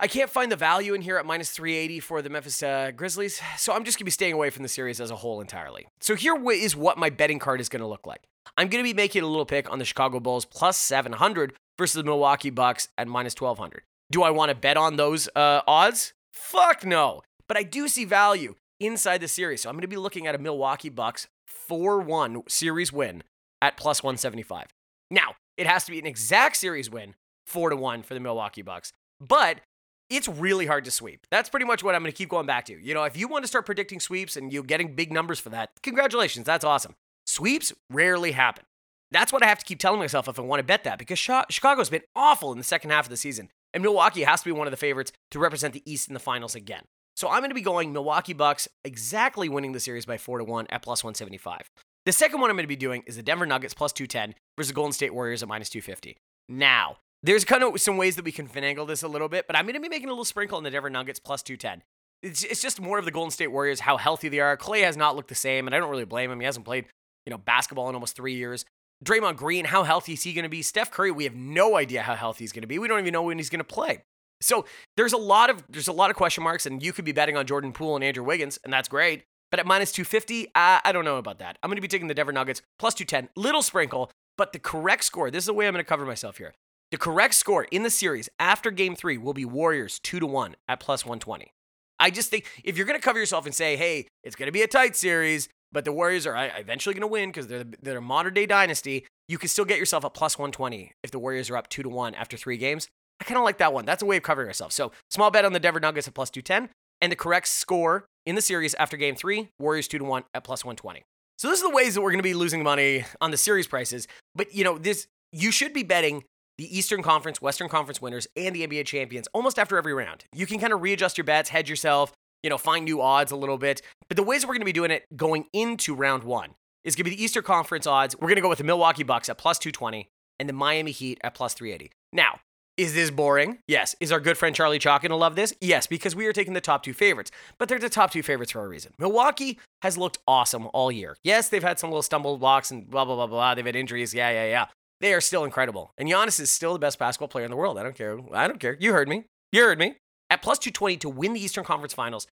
I 0.00 0.06
can't 0.06 0.30
find 0.30 0.52
the 0.52 0.56
value 0.56 0.94
in 0.94 1.02
here 1.02 1.16
at 1.18 1.26
minus 1.26 1.50
380 1.50 2.00
for 2.00 2.22
the 2.22 2.30
Memphis 2.30 2.62
uh, 2.62 2.92
Grizzlies, 2.94 3.40
so 3.56 3.72
I'm 3.72 3.84
just 3.84 3.98
going 3.98 4.02
to 4.02 4.04
be 4.04 4.10
staying 4.10 4.34
away 4.34 4.50
from 4.50 4.62
the 4.62 4.68
series 4.68 5.00
as 5.00 5.10
a 5.10 5.16
whole 5.16 5.40
entirely. 5.40 5.88
So 6.00 6.14
here 6.14 6.36
is 6.50 6.76
what 6.76 6.98
my 6.98 7.10
betting 7.10 7.38
card 7.38 7.60
is 7.60 7.68
going 7.68 7.80
to 7.80 7.86
look 7.86 8.06
like. 8.06 8.22
I'm 8.56 8.68
going 8.68 8.82
to 8.82 8.88
be 8.88 8.94
making 8.94 9.22
a 9.22 9.26
little 9.26 9.46
pick 9.46 9.70
on 9.70 9.78
the 9.78 9.84
Chicago 9.84 10.20
Bulls 10.20 10.44
plus 10.44 10.76
700 10.78 11.54
versus 11.78 11.94
the 11.94 12.04
Milwaukee 12.04 12.50
Bucks 12.50 12.88
at 12.96 13.08
minus 13.08 13.34
1200. 13.38 13.82
Do 14.10 14.22
I 14.22 14.30
want 14.30 14.50
to 14.50 14.54
bet 14.54 14.76
on 14.76 14.96
those 14.96 15.28
uh, 15.34 15.62
odds? 15.66 16.12
Fuck 16.32 16.84
no. 16.84 17.22
But 17.46 17.56
I 17.56 17.62
do 17.62 17.88
see 17.88 18.04
value 18.04 18.54
inside 18.80 19.18
the 19.18 19.28
series, 19.28 19.62
so 19.62 19.68
I'm 19.68 19.74
going 19.74 19.82
to 19.82 19.88
be 19.88 19.96
looking 19.96 20.26
at 20.26 20.34
a 20.34 20.38
Milwaukee 20.38 20.88
Bucks 20.88 21.28
4 21.46 22.00
1 22.00 22.42
series 22.48 22.92
win 22.92 23.22
at 23.60 23.76
plus 23.76 24.02
175. 24.02 24.66
Now, 25.10 25.34
it 25.56 25.66
has 25.66 25.84
to 25.84 25.90
be 25.90 25.98
an 25.98 26.06
exact 26.06 26.56
series 26.56 26.90
win, 26.90 27.14
4 27.46 27.70
to 27.70 27.76
1 27.76 28.02
for 28.02 28.14
the 28.14 28.20
Milwaukee 28.20 28.62
Bucks. 28.62 28.92
But 29.20 29.60
it's 30.10 30.28
really 30.28 30.66
hard 30.66 30.84
to 30.84 30.90
sweep. 30.90 31.26
That's 31.30 31.48
pretty 31.48 31.66
much 31.66 31.82
what 31.82 31.94
I'm 31.94 32.02
going 32.02 32.12
to 32.12 32.16
keep 32.16 32.28
going 32.28 32.46
back 32.46 32.64
to. 32.66 32.78
You 32.80 32.94
know, 32.94 33.04
if 33.04 33.16
you 33.16 33.28
want 33.28 33.44
to 33.44 33.48
start 33.48 33.66
predicting 33.66 34.00
sweeps 34.00 34.36
and 34.36 34.52
you're 34.52 34.62
getting 34.62 34.94
big 34.94 35.12
numbers 35.12 35.38
for 35.38 35.50
that, 35.50 35.70
congratulations, 35.82 36.46
that's 36.46 36.64
awesome. 36.64 36.94
Sweeps 37.26 37.72
rarely 37.90 38.32
happen. 38.32 38.64
That's 39.10 39.32
what 39.32 39.42
I 39.42 39.46
have 39.46 39.58
to 39.58 39.64
keep 39.64 39.78
telling 39.78 40.00
myself 40.00 40.28
if 40.28 40.38
I 40.38 40.42
want 40.42 40.60
to 40.60 40.64
bet 40.64 40.84
that 40.84 40.98
because 40.98 41.18
Chicago's 41.18 41.90
been 41.90 42.02
awful 42.14 42.52
in 42.52 42.58
the 42.58 42.64
second 42.64 42.90
half 42.90 43.06
of 43.06 43.10
the 43.10 43.16
season, 43.16 43.50
and 43.72 43.82
Milwaukee 43.82 44.22
has 44.22 44.40
to 44.40 44.46
be 44.46 44.52
one 44.52 44.66
of 44.66 44.70
the 44.70 44.76
favorites 44.76 45.12
to 45.30 45.38
represent 45.38 45.74
the 45.74 45.82
East 45.90 46.08
in 46.08 46.14
the 46.14 46.20
finals 46.20 46.54
again. 46.54 46.84
So 47.16 47.28
I'm 47.28 47.40
going 47.40 47.50
to 47.50 47.54
be 47.54 47.62
going 47.62 47.92
Milwaukee 47.92 48.32
Bucks 48.32 48.68
exactly 48.84 49.48
winning 49.48 49.72
the 49.72 49.80
series 49.80 50.06
by 50.06 50.18
4 50.18 50.38
to 50.38 50.44
1 50.44 50.66
at 50.70 50.82
plus 50.82 51.02
175. 51.02 51.70
The 52.06 52.12
second 52.12 52.40
one 52.40 52.48
I'm 52.48 52.56
going 52.56 52.64
to 52.64 52.68
be 52.68 52.76
doing 52.76 53.02
is 53.06 53.16
the 53.16 53.22
Denver 53.22 53.44
Nuggets 53.44 53.74
plus 53.74 53.92
210 53.92 54.34
versus 54.56 54.68
the 54.68 54.74
Golden 54.74 54.92
State 54.92 55.12
Warriors 55.12 55.42
at 55.42 55.48
minus 55.48 55.68
250. 55.68 56.16
Now, 56.48 56.98
there's 57.22 57.44
kind 57.44 57.62
of 57.62 57.80
some 57.80 57.96
ways 57.96 58.16
that 58.16 58.24
we 58.24 58.32
can 58.32 58.48
finagle 58.48 58.86
this 58.86 59.02
a 59.02 59.08
little 59.08 59.28
bit, 59.28 59.46
but 59.46 59.56
I'm 59.56 59.64
going 59.64 59.74
to 59.74 59.80
be 59.80 59.88
making 59.88 60.08
a 60.08 60.12
little 60.12 60.24
sprinkle 60.24 60.58
in 60.58 60.64
the 60.64 60.70
Denver 60.70 60.90
Nuggets 60.90 61.18
plus 61.18 61.42
210. 61.42 61.82
It's, 62.22 62.42
it's 62.44 62.62
just 62.62 62.80
more 62.80 62.98
of 62.98 63.04
the 63.04 63.10
Golden 63.10 63.30
State 63.30 63.48
Warriors, 63.48 63.80
how 63.80 63.96
healthy 63.96 64.28
they 64.28 64.40
are. 64.40 64.56
Clay 64.56 64.82
has 64.82 64.96
not 64.96 65.16
looked 65.16 65.28
the 65.28 65.34
same, 65.34 65.66
and 65.66 65.74
I 65.74 65.78
don't 65.78 65.90
really 65.90 66.04
blame 66.04 66.30
him. 66.30 66.40
He 66.40 66.46
hasn't 66.46 66.64
played, 66.64 66.86
you 67.26 67.30
know, 67.30 67.38
basketball 67.38 67.88
in 67.88 67.94
almost 67.94 68.16
three 68.16 68.34
years. 68.34 68.64
Draymond 69.04 69.36
Green, 69.36 69.64
how 69.64 69.84
healthy 69.84 70.14
is 70.14 70.24
he 70.24 70.32
going 70.32 70.44
to 70.44 70.48
be? 70.48 70.62
Steph 70.62 70.90
Curry, 70.90 71.10
we 71.10 71.24
have 71.24 71.34
no 71.34 71.76
idea 71.76 72.02
how 72.02 72.14
healthy 72.14 72.44
he's 72.44 72.52
going 72.52 72.62
to 72.62 72.68
be. 72.68 72.78
We 72.78 72.88
don't 72.88 72.98
even 73.00 73.12
know 73.12 73.22
when 73.22 73.38
he's 73.38 73.50
going 73.50 73.60
to 73.60 73.64
play. 73.64 74.02
So 74.40 74.64
there's 74.96 75.12
a 75.12 75.18
lot 75.18 75.50
of 75.50 75.64
there's 75.68 75.88
a 75.88 75.92
lot 75.92 76.10
of 76.10 76.16
question 76.16 76.44
marks, 76.44 76.66
and 76.66 76.82
you 76.82 76.92
could 76.92 77.04
be 77.04 77.12
betting 77.12 77.36
on 77.36 77.46
Jordan 77.46 77.72
Poole 77.72 77.96
and 77.96 78.04
Andrew 78.04 78.24
Wiggins, 78.24 78.58
and 78.64 78.72
that's 78.72 78.88
great. 78.88 79.22
But 79.50 79.60
at 79.60 79.66
minus 79.66 79.92
250, 79.92 80.48
uh, 80.48 80.50
I 80.84 80.92
don't 80.92 81.04
know 81.04 81.16
about 81.16 81.38
that. 81.38 81.58
I'm 81.62 81.68
going 81.68 81.76
to 81.76 81.82
be 81.82 81.88
taking 81.88 82.06
the 82.08 82.14
Denver 82.14 82.32
Nuggets 82.32 82.62
plus 82.78 82.94
210, 82.94 83.30
little 83.34 83.62
sprinkle, 83.62 84.10
but 84.36 84.52
the 84.52 84.58
correct 84.58 85.04
score. 85.04 85.30
This 85.30 85.42
is 85.42 85.46
the 85.46 85.54
way 85.54 85.66
I'm 85.66 85.72
going 85.72 85.84
to 85.84 85.88
cover 85.88 86.04
myself 86.04 86.38
here. 86.38 86.54
The 86.90 86.96
correct 86.96 87.34
score 87.34 87.64
in 87.70 87.82
the 87.82 87.90
series 87.90 88.30
after 88.38 88.70
game 88.70 88.96
three 88.96 89.18
will 89.18 89.34
be 89.34 89.44
Warriors 89.44 89.98
2 89.98 90.20
to 90.20 90.26
1 90.26 90.56
at 90.68 90.80
plus 90.80 91.04
120. 91.04 91.52
I 92.00 92.10
just 92.10 92.30
think 92.30 92.46
if 92.64 92.76
you're 92.76 92.86
going 92.86 92.98
to 92.98 93.04
cover 93.04 93.18
yourself 93.18 93.44
and 93.44 93.54
say, 93.54 93.76
hey, 93.76 94.06
it's 94.24 94.36
going 94.36 94.46
to 94.46 94.52
be 94.52 94.62
a 94.62 94.66
tight 94.66 94.96
series, 94.96 95.50
but 95.70 95.84
the 95.84 95.92
Warriors 95.92 96.26
are 96.26 96.50
eventually 96.56 96.94
going 96.94 97.02
to 97.02 97.08
win 97.08 97.28
because 97.28 97.46
they're, 97.48 97.66
they're 97.82 97.98
a 97.98 98.02
modern 98.02 98.32
day 98.32 98.46
dynasty, 98.46 99.04
you 99.28 99.36
can 99.36 99.50
still 99.50 99.66
get 99.66 99.78
yourself 99.78 100.02
a 100.02 100.08
plus 100.08 100.38
120 100.38 100.92
if 101.02 101.10
the 101.10 101.18
Warriors 101.18 101.50
are 101.50 101.58
up 101.58 101.68
2 101.68 101.82
to 101.82 101.88
1 101.90 102.14
after 102.14 102.38
three 102.38 102.56
games. 102.56 102.88
I 103.20 103.24
kind 103.24 103.36
of 103.36 103.44
like 103.44 103.58
that 103.58 103.74
one. 103.74 103.84
That's 103.84 104.02
a 104.02 104.06
way 104.06 104.16
of 104.16 104.22
covering 104.22 104.46
yourself. 104.48 104.72
So 104.72 104.92
small 105.10 105.30
bet 105.30 105.44
on 105.44 105.52
the 105.52 105.60
Denver 105.60 105.80
Nuggets 105.80 106.08
at 106.08 106.14
plus 106.14 106.30
210 106.30 106.70
and 107.02 107.12
the 107.12 107.16
correct 107.16 107.48
score 107.48 108.06
in 108.24 108.34
the 108.34 108.40
series 108.40 108.74
after 108.74 108.96
game 108.96 109.14
three, 109.14 109.50
Warriors 109.58 109.88
2 109.88 109.98
to 109.98 110.04
1 110.04 110.22
at 110.32 110.44
plus 110.44 110.64
120. 110.64 111.02
So 111.36 111.48
those 111.48 111.62
are 111.62 111.68
the 111.68 111.74
ways 111.74 111.94
that 111.94 112.00
we're 112.00 112.10
going 112.10 112.18
to 112.18 112.22
be 112.22 112.34
losing 112.34 112.62
money 112.62 113.04
on 113.20 113.30
the 113.30 113.36
series 113.36 113.66
prices. 113.66 114.08
But 114.34 114.54
you 114.54 114.64
know, 114.64 114.78
this 114.78 115.06
you 115.32 115.50
should 115.50 115.74
be 115.74 115.82
betting 115.82 116.24
the 116.58 116.76
Eastern 116.76 117.02
Conference, 117.02 117.40
Western 117.40 117.68
Conference 117.68 118.02
winners, 118.02 118.26
and 118.36 118.54
the 118.54 118.66
NBA 118.66 118.84
champions 118.84 119.28
almost 119.32 119.58
after 119.58 119.78
every 119.78 119.94
round. 119.94 120.24
You 120.34 120.46
can 120.46 120.58
kind 120.58 120.72
of 120.72 120.82
readjust 120.82 121.16
your 121.16 121.24
bets, 121.24 121.48
hedge 121.48 121.70
yourself, 121.70 122.12
you 122.42 122.50
know, 122.50 122.58
find 122.58 122.84
new 122.84 123.00
odds 123.00 123.32
a 123.32 123.36
little 123.36 123.58
bit. 123.58 123.80
But 124.08 124.16
the 124.16 124.22
ways 124.22 124.44
we're 124.44 124.54
going 124.54 124.60
to 124.60 124.66
be 124.66 124.72
doing 124.72 124.90
it 124.90 125.04
going 125.16 125.46
into 125.52 125.94
round 125.94 126.24
one 126.24 126.50
is 126.84 126.96
going 126.96 127.04
to 127.04 127.10
be 127.10 127.16
the 127.16 127.22
Eastern 127.22 127.44
Conference 127.44 127.86
odds. 127.86 128.16
We're 128.16 128.28
going 128.28 128.36
to 128.36 128.42
go 128.42 128.48
with 128.48 128.58
the 128.58 128.64
Milwaukee 128.64 129.04
Bucks 129.04 129.28
at 129.28 129.38
plus 129.38 129.58
220 129.58 130.08
and 130.38 130.48
the 130.48 130.52
Miami 130.52 130.90
Heat 130.90 131.18
at 131.22 131.34
plus 131.34 131.54
380. 131.54 131.90
Now, 132.12 132.40
is 132.76 132.94
this 132.94 133.10
boring? 133.10 133.58
Yes. 133.66 133.96
Is 133.98 134.12
our 134.12 134.20
good 134.20 134.38
friend 134.38 134.54
Charlie 134.54 134.78
Chalk 134.78 135.02
going 135.02 135.10
to 135.10 135.16
love 135.16 135.34
this? 135.34 135.52
Yes, 135.60 135.88
because 135.88 136.14
we 136.14 136.26
are 136.26 136.32
taking 136.32 136.54
the 136.54 136.60
top 136.60 136.84
two 136.84 136.92
favorites. 136.92 137.32
But 137.58 137.68
they're 137.68 137.78
the 137.78 137.88
top 137.88 138.12
two 138.12 138.22
favorites 138.22 138.52
for 138.52 138.64
a 138.64 138.68
reason. 138.68 138.92
Milwaukee 138.98 139.58
has 139.82 139.98
looked 139.98 140.18
awesome 140.28 140.68
all 140.72 140.92
year. 140.92 141.16
Yes, 141.24 141.48
they've 141.48 141.62
had 141.62 141.80
some 141.80 141.90
little 141.90 142.02
stumble 142.02 142.38
blocks 142.38 142.70
and 142.70 142.88
blah, 142.88 143.04
blah, 143.04 143.16
blah, 143.16 143.26
blah. 143.26 143.56
They've 143.56 143.66
had 143.66 143.74
injuries. 143.74 144.14
Yeah, 144.14 144.30
yeah, 144.30 144.46
yeah. 144.46 144.66
They 145.00 145.12
are 145.14 145.20
still 145.20 145.44
incredible. 145.44 145.92
And 145.96 146.08
Giannis 146.08 146.40
is 146.40 146.50
still 146.50 146.72
the 146.72 146.78
best 146.78 146.98
basketball 146.98 147.28
player 147.28 147.44
in 147.44 147.50
the 147.50 147.56
world. 147.56 147.78
I 147.78 147.82
don't 147.82 147.96
care. 147.96 148.18
I 148.32 148.48
don't 148.48 148.60
care. 148.60 148.76
You 148.80 148.92
heard 148.92 149.08
me. 149.08 149.24
You 149.52 149.62
heard 149.62 149.78
me. 149.78 149.96
At 150.30 150.42
plus 150.42 150.58
220 150.58 150.96
to 150.98 151.08
win 151.08 151.32
the 151.32 151.40
Eastern 151.40 151.64
Conference 151.64 151.94
Finals 151.94 152.26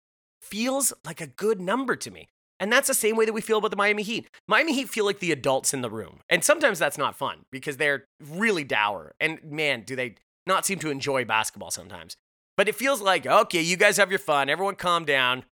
feels 0.41 0.93
like 1.05 1.21
a 1.21 1.27
good 1.27 1.61
number 1.61 1.97
to 1.97 2.11
me. 2.11 2.29
And 2.61 2.73
that's 2.73 2.89
the 2.89 2.95
same 2.95 3.17
way 3.17 3.25
that 3.25 3.33
we 3.33 3.41
feel 3.41 3.59
about 3.59 3.73
the 3.73 3.77
Miami 3.77 4.05
Heat. 4.05 4.29
Miami 4.47 4.73
Heat 4.73 4.89
feel 4.89 5.05
like 5.05 5.19
the 5.19 5.33
adults 5.33 5.75
in 5.75 5.83
the 5.83 5.91
room. 5.91 6.21
And 6.31 6.45
sometimes 6.45 6.79
that's 6.79 6.97
not 6.97 7.17
fun 7.17 7.41
because 7.51 7.77
they're 7.77 8.05
really 8.21 8.63
dour. 8.63 9.13
And 9.21 9.41
man, 9.43 9.83
do 9.83 9.97
they 9.97 10.15
not 10.47 10.67
seem 10.67 10.79
to 10.81 10.91
enjoy 10.91 11.25
basketball 11.25 11.71
sometimes. 11.71 12.17
But 12.57 12.69
it 12.69 12.75
feels 12.75 13.01
like, 13.01 13.27
okay, 13.27 13.61
you 13.61 13.77
guys 13.77 13.97
have 13.97 14.11
your 14.11 14.19
fun. 14.19 14.49
Everyone 14.49 14.75
calm 14.75 15.05
down. 15.05 15.45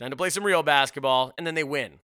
Time 0.00 0.10
to 0.10 0.16
play 0.16 0.30
some 0.30 0.44
real 0.44 0.62
basketball. 0.62 1.32
And 1.36 1.46
then 1.46 1.54
they 1.54 1.64
win. 1.64 2.00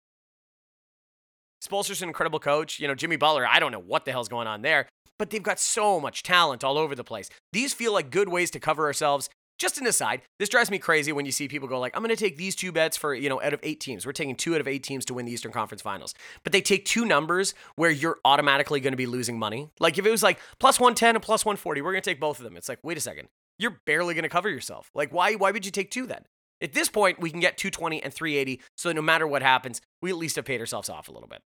Spoelstra's 1.61 2.01
an 2.01 2.09
incredible 2.09 2.39
coach. 2.39 2.79
You 2.79 2.87
know, 2.87 2.95
Jimmy 2.95 3.15
Butler, 3.15 3.47
I 3.47 3.59
don't 3.59 3.71
know 3.71 3.79
what 3.79 4.05
the 4.05 4.11
hell's 4.11 4.29
going 4.29 4.47
on 4.47 4.63
there, 4.63 4.87
but 5.19 5.29
they've 5.29 5.43
got 5.43 5.59
so 5.59 5.99
much 5.99 6.23
talent 6.23 6.63
all 6.63 6.77
over 6.77 6.95
the 6.95 7.03
place. 7.03 7.29
These 7.53 7.73
feel 7.73 7.93
like 7.93 8.09
good 8.09 8.29
ways 8.29 8.51
to 8.51 8.59
cover 8.59 8.85
ourselves. 8.85 9.29
Just 9.59 9.77
an 9.77 9.85
aside, 9.85 10.23
this 10.39 10.49
drives 10.49 10.71
me 10.71 10.79
crazy 10.79 11.11
when 11.11 11.27
you 11.27 11.31
see 11.31 11.47
people 11.47 11.67
go 11.67 11.79
like, 11.79 11.95
I'm 11.95 12.01
going 12.01 12.09
to 12.09 12.15
take 12.15 12.35
these 12.35 12.55
two 12.55 12.71
bets 12.71 12.97
for, 12.97 13.13
you 13.13 13.29
know, 13.29 13.39
out 13.43 13.53
of 13.53 13.59
eight 13.61 13.79
teams. 13.79 14.07
We're 14.07 14.11
taking 14.11 14.35
two 14.35 14.55
out 14.55 14.61
of 14.61 14.67
eight 14.67 14.81
teams 14.81 15.05
to 15.05 15.13
win 15.13 15.27
the 15.27 15.31
Eastern 15.31 15.51
Conference 15.51 15.83
Finals. 15.83 16.15
But 16.43 16.51
they 16.51 16.61
take 16.61 16.83
two 16.83 17.05
numbers 17.05 17.53
where 17.75 17.91
you're 17.91 18.17
automatically 18.25 18.79
going 18.79 18.93
to 18.93 18.97
be 18.97 19.05
losing 19.05 19.37
money. 19.37 19.69
Like 19.79 19.99
if 19.99 20.05
it 20.07 20.09
was 20.09 20.23
like 20.23 20.39
plus 20.59 20.79
110 20.79 21.15
and 21.15 21.23
plus 21.23 21.45
140, 21.45 21.81
we're 21.81 21.91
going 21.91 22.01
to 22.01 22.09
take 22.09 22.19
both 22.19 22.39
of 22.39 22.43
them. 22.43 22.57
It's 22.57 22.67
like, 22.67 22.79
wait 22.81 22.97
a 22.97 23.01
second. 23.01 23.27
You're 23.59 23.79
barely 23.85 24.15
going 24.15 24.23
to 24.23 24.29
cover 24.29 24.49
yourself. 24.49 24.89
Like 24.95 25.13
why 25.13 25.35
why 25.35 25.51
would 25.51 25.63
you 25.63 25.71
take 25.71 25.91
two 25.91 26.07
then? 26.07 26.25
At 26.61 26.73
this 26.73 26.89
point, 26.89 27.19
we 27.19 27.31
can 27.31 27.39
get 27.39 27.57
220 27.57 28.03
and 28.03 28.13
380, 28.13 28.61
so 28.77 28.91
no 28.91 29.01
matter 29.01 29.25
what 29.25 29.41
happens, 29.41 29.81
we 30.01 30.11
at 30.11 30.17
least 30.17 30.35
have 30.35 30.45
paid 30.45 30.59
ourselves 30.59 30.89
off 30.89 31.09
a 31.09 31.11
little 31.11 31.27
bit. 31.27 31.41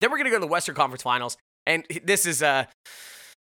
Then 0.00 0.10
we're 0.10 0.18
going 0.18 0.26
to 0.26 0.30
go 0.30 0.36
to 0.36 0.40
the 0.40 0.46
Western 0.46 0.74
Conference 0.74 1.02
Finals. 1.02 1.36
And 1.66 1.84
this 2.04 2.26
is 2.26 2.42
uh 2.42 2.66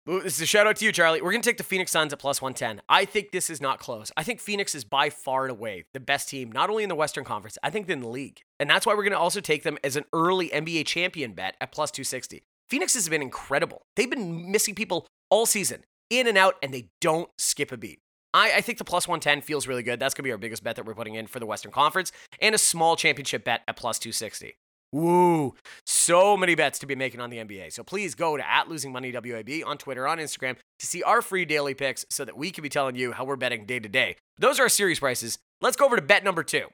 this 0.07 0.37
is 0.37 0.41
a 0.41 0.47
shout 0.47 0.67
out 0.67 0.77
to 0.77 0.85
you, 0.85 0.93
Charlie. 0.93 1.21
We're 1.21 1.31
going 1.31 1.43
to 1.43 1.49
take 1.49 1.59
the 1.59 1.63
Phoenix 1.63 1.93
Suns 1.93 2.13
at 2.13 2.19
plus 2.19 2.41
110. 2.41 2.81
I 2.89 3.05
think 3.05 3.33
this 3.33 3.51
is 3.51 3.61
not 3.61 3.79
close. 3.79 4.11
I 4.17 4.23
think 4.23 4.41
Phoenix 4.41 4.75
is 4.75 4.83
by 4.83 5.11
far 5.11 5.45
and 5.45 5.51
away 5.51 5.85
the 5.93 6.01
best 6.01 6.29
team, 6.31 6.51
not 6.51 6.71
only 6.71 6.83
in 6.83 6.89
the 6.89 6.95
Western 6.95 7.23
Conference, 7.23 7.59
I 7.63 7.71
think 7.71 7.89
in 7.89 8.01
the 8.01 8.09
league. 8.09 8.41
And 8.59 8.69
that's 8.69 8.87
why 8.87 8.95
we're 8.95 9.03
going 9.03 9.13
to 9.13 9.19
also 9.19 9.41
take 9.41 9.63
them 9.63 9.79
as 9.85 9.97
an 9.97 10.05
early 10.13 10.49
NBA 10.49 10.87
champion 10.87 11.33
bet 11.33 11.55
at 11.61 11.71
plus 11.71 11.91
260. 11.91 12.43
Phoenix 12.71 12.95
has 12.95 13.09
been 13.09 13.21
incredible. 13.21 13.83
They've 13.95 14.09
been 14.09 14.51
missing 14.51 14.75
people 14.75 15.07
all 15.29 15.45
season, 15.45 15.85
in 16.09 16.27
and 16.27 16.39
out, 16.39 16.55
and 16.63 16.73
they 16.73 16.89
don't 17.01 17.29
skip 17.37 17.71
a 17.71 17.77
beat. 17.77 17.99
I, 18.33 18.53
I 18.57 18.61
think 18.63 18.79
the 18.79 18.85
plus 18.85 19.07
110 19.07 19.43
feels 19.43 19.67
really 19.69 19.83
good. 19.83 20.01
That's 20.01 20.15
going 20.15 20.23
to 20.23 20.29
be 20.29 20.33
our 20.33 20.39
biggest 20.39 20.65
bet 20.65 20.77
that 20.77 20.87
we're 20.87 20.95
putting 20.95 21.15
in 21.15 21.27
for 21.27 21.41
the 21.41 21.47
Western 21.47 21.73
Conference, 21.73 22.11
and 22.41 22.55
a 22.55 22.59
small 22.59 22.97
championship 22.97 23.45
bet 23.45 23.63
at 23.69 23.77
plus 23.77 23.99
260. 23.99 24.55
Woo! 24.93 25.55
So 25.87 26.37
many 26.37 26.55
bets 26.55 26.79
to 26.81 26.87
be 26.87 26.97
making 26.97 27.21
on 27.21 27.31
the 27.31 27.39
NBA. 27.39 27.73
So 27.73 27.85
please 27.85 28.15
go 28.15 28.37
to 28.37 28.49
at 28.49 28.69
Losing 28.69 28.93
Money 28.93 29.13
WAB 29.13 29.49
on 29.65 29.79
Twitter, 29.79 30.07
on 30.09 30.19
Instagram 30.19 30.57
to 30.79 30.87
see 30.87 31.03
our 31.03 31.23
free 31.23 31.45
daily 31.45 31.75
picks 31.75 32.05
so 32.11 32.25
that 32.25 32.37
we 32.37 32.51
can 32.51 32.63
be 32.63 32.69
telling 32.69 32.97
you 32.97 33.13
how 33.13 33.25
we're 33.25 33.37
betting 33.37 33.67
day 33.67 33.79
to 33.79 33.89
day. 33.89 34.17
Those 34.39 34.59
are 34.59 34.65
our 34.65 34.69
series 34.69 34.99
prices. 34.99 35.39
Let's 35.61 35.77
go 35.77 35.87
over 35.87 35.97
to 35.97 36.03
bet 36.03 36.25
number 36.25 36.43
two. 36.43 36.67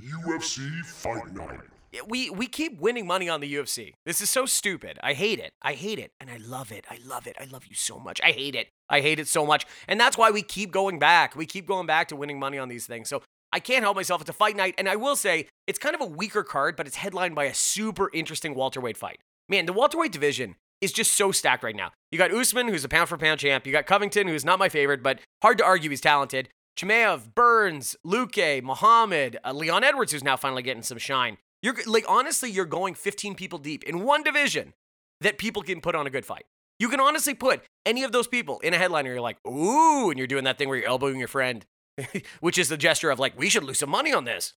UFC 0.00 0.84
Fight 0.84 1.32
Night. 1.34 1.60
We 2.08 2.30
we 2.30 2.46
keep 2.46 2.80
winning 2.80 3.06
money 3.06 3.28
on 3.28 3.40
the 3.40 3.54
UFC. 3.54 3.92
This 4.06 4.22
is 4.22 4.30
so 4.30 4.46
stupid. 4.46 4.98
I 5.02 5.12
hate 5.12 5.38
it. 5.38 5.52
I 5.60 5.74
hate 5.74 5.98
it. 5.98 6.12
And 6.20 6.30
I 6.30 6.38
love 6.38 6.72
it. 6.72 6.86
I 6.90 6.98
love 7.06 7.26
it. 7.26 7.36
I 7.38 7.44
love 7.44 7.66
you 7.66 7.74
so 7.74 7.98
much. 7.98 8.18
I 8.24 8.30
hate 8.30 8.54
it. 8.54 8.68
I 8.88 9.00
hate 9.00 9.18
it 9.18 9.28
so 9.28 9.44
much. 9.44 9.66
And 9.86 10.00
that's 10.00 10.16
why 10.16 10.30
we 10.30 10.42
keep 10.42 10.72
going 10.72 10.98
back. 10.98 11.36
We 11.36 11.44
keep 11.44 11.66
going 11.66 11.86
back 11.86 12.08
to 12.08 12.16
winning 12.16 12.38
money 12.38 12.58
on 12.58 12.68
these 12.68 12.86
things. 12.86 13.10
So 13.10 13.22
I 13.52 13.60
can't 13.60 13.82
help 13.82 13.96
myself. 13.96 14.20
It's 14.20 14.30
a 14.30 14.34
fight 14.34 14.56
night, 14.56 14.74
and 14.78 14.88
I 14.88 14.96
will 14.96 15.16
say 15.16 15.48
it's 15.66 15.78
kind 15.78 15.94
of 15.94 16.00
a 16.00 16.06
weaker 16.06 16.42
card, 16.42 16.76
but 16.76 16.86
it's 16.86 16.96
headlined 16.96 17.34
by 17.34 17.44
a 17.44 17.54
super 17.54 18.10
interesting 18.12 18.54
welterweight 18.54 18.96
fight. 18.96 19.18
Man, 19.48 19.66
the 19.66 19.72
welterweight 19.72 20.12
division 20.12 20.56
is 20.80 20.92
just 20.92 21.14
so 21.14 21.30
stacked 21.32 21.62
right 21.62 21.76
now. 21.76 21.90
You 22.10 22.18
got 22.18 22.32
Usman, 22.32 22.68
who's 22.68 22.84
a 22.84 22.88
pound 22.88 23.08
for 23.08 23.16
pound 23.16 23.40
champ. 23.40 23.66
You 23.66 23.72
got 23.72 23.86
Covington, 23.86 24.26
who's 24.26 24.44
not 24.44 24.58
my 24.58 24.68
favorite, 24.68 25.02
but 25.02 25.20
hard 25.42 25.58
to 25.58 25.64
argue 25.64 25.90
he's 25.90 26.00
talented. 26.00 26.48
Chimaev, 26.76 27.34
Burns, 27.34 27.96
Luque, 28.06 28.62
Muhammad, 28.62 29.38
uh, 29.44 29.52
Leon 29.52 29.84
Edwards, 29.84 30.12
who's 30.12 30.24
now 30.24 30.36
finally 30.36 30.62
getting 30.62 30.82
some 30.82 30.98
shine. 30.98 31.36
You're 31.62 31.76
like 31.86 32.04
honestly, 32.08 32.50
you're 32.50 32.64
going 32.64 32.94
15 32.94 33.34
people 33.34 33.58
deep 33.58 33.84
in 33.84 34.02
one 34.02 34.22
division 34.22 34.72
that 35.20 35.38
people 35.38 35.62
can 35.62 35.80
put 35.80 35.94
on 35.94 36.06
a 36.06 36.10
good 36.10 36.26
fight. 36.26 36.44
You 36.78 36.88
can 36.88 36.98
honestly 36.98 37.34
put 37.34 37.62
any 37.86 38.02
of 38.02 38.10
those 38.10 38.26
people 38.26 38.58
in 38.60 38.74
a 38.74 38.78
headliner. 38.78 39.10
You're 39.10 39.20
like, 39.20 39.38
ooh, 39.46 40.10
and 40.10 40.18
you're 40.18 40.26
doing 40.26 40.44
that 40.44 40.58
thing 40.58 40.68
where 40.68 40.78
you're 40.78 40.88
elbowing 40.88 41.18
your 41.18 41.28
friend, 41.28 41.64
which 42.40 42.58
is 42.58 42.68
the 42.68 42.76
gesture 42.76 43.10
of 43.10 43.18
like, 43.18 43.38
we 43.38 43.48
should 43.48 43.64
lose 43.64 43.78
some 43.78 43.90
money 43.90 44.12
on 44.12 44.24
this. 44.24 44.54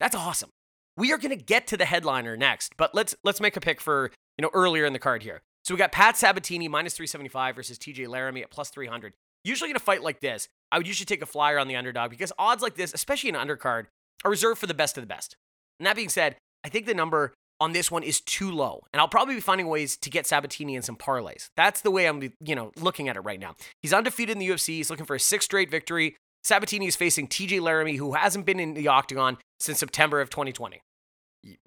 That's 0.00 0.16
awesome. 0.16 0.50
We 0.96 1.12
are 1.12 1.18
gonna 1.18 1.36
get 1.36 1.66
to 1.68 1.76
the 1.76 1.84
headliner 1.84 2.36
next, 2.36 2.76
but 2.76 2.94
let's 2.94 3.14
let's 3.24 3.40
make 3.40 3.56
a 3.56 3.60
pick 3.60 3.80
for 3.80 4.10
you 4.36 4.42
know 4.42 4.50
earlier 4.52 4.84
in 4.84 4.92
the 4.92 4.98
card 4.98 5.22
here. 5.22 5.40
So 5.64 5.74
we 5.74 5.78
got 5.78 5.92
Pat 5.92 6.16
Sabatini 6.16 6.68
minus 6.68 6.94
375 6.94 7.56
versus 7.56 7.78
TJ 7.78 8.08
Laramie 8.08 8.42
at 8.42 8.50
plus 8.50 8.68
300. 8.70 9.12
Usually 9.44 9.70
in 9.70 9.76
a 9.76 9.80
fight 9.80 10.02
like 10.02 10.20
this, 10.20 10.48
I 10.70 10.78
would 10.78 10.86
usually 10.86 11.06
take 11.06 11.22
a 11.22 11.26
flyer 11.26 11.58
on 11.58 11.68
the 11.68 11.76
underdog 11.76 12.10
because 12.10 12.32
odds 12.38 12.62
like 12.62 12.74
this, 12.74 12.92
especially 12.92 13.28
in 13.30 13.36
undercard, 13.36 13.86
are 14.24 14.30
reserved 14.30 14.60
for 14.60 14.66
the 14.66 14.74
best 14.74 14.98
of 14.98 15.02
the 15.02 15.06
best. 15.06 15.36
And 15.78 15.86
that 15.86 15.96
being 15.96 16.08
said, 16.08 16.36
I 16.64 16.68
think 16.68 16.86
the 16.86 16.94
number 16.94 17.32
on 17.60 17.72
this 17.72 17.90
one 17.90 18.02
is 18.02 18.20
too 18.20 18.50
low, 18.50 18.82
and 18.92 19.00
I'll 19.00 19.08
probably 19.08 19.36
be 19.36 19.40
finding 19.40 19.68
ways 19.68 19.96
to 19.98 20.10
get 20.10 20.26
Sabatini 20.26 20.74
in 20.74 20.82
some 20.82 20.96
parlays. 20.96 21.48
That's 21.56 21.80
the 21.80 21.90
way 21.92 22.06
I'm, 22.06 22.32
you 22.44 22.54
know, 22.54 22.72
looking 22.76 23.08
at 23.08 23.16
it 23.16 23.20
right 23.20 23.38
now. 23.38 23.54
He's 23.80 23.92
undefeated 23.92 24.36
in 24.36 24.40
the 24.40 24.48
UFC. 24.48 24.74
He's 24.74 24.90
looking 24.90 25.06
for 25.06 25.14
a 25.14 25.20
sixth 25.20 25.46
straight 25.46 25.70
victory. 25.70 26.16
Sabatini 26.44 26.86
is 26.86 26.96
facing 26.96 27.28
TJ 27.28 27.60
Laramie, 27.60 27.96
who 27.96 28.14
hasn't 28.14 28.46
been 28.46 28.58
in 28.58 28.74
the 28.74 28.88
octagon 28.88 29.38
since 29.60 29.78
September 29.78 30.20
of 30.20 30.30
2020. 30.30 30.80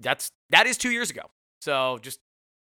That's 0.00 0.30
that 0.50 0.66
is 0.66 0.76
two 0.76 0.90
years 0.90 1.10
ago. 1.10 1.22
So 1.60 1.98
just 2.02 2.20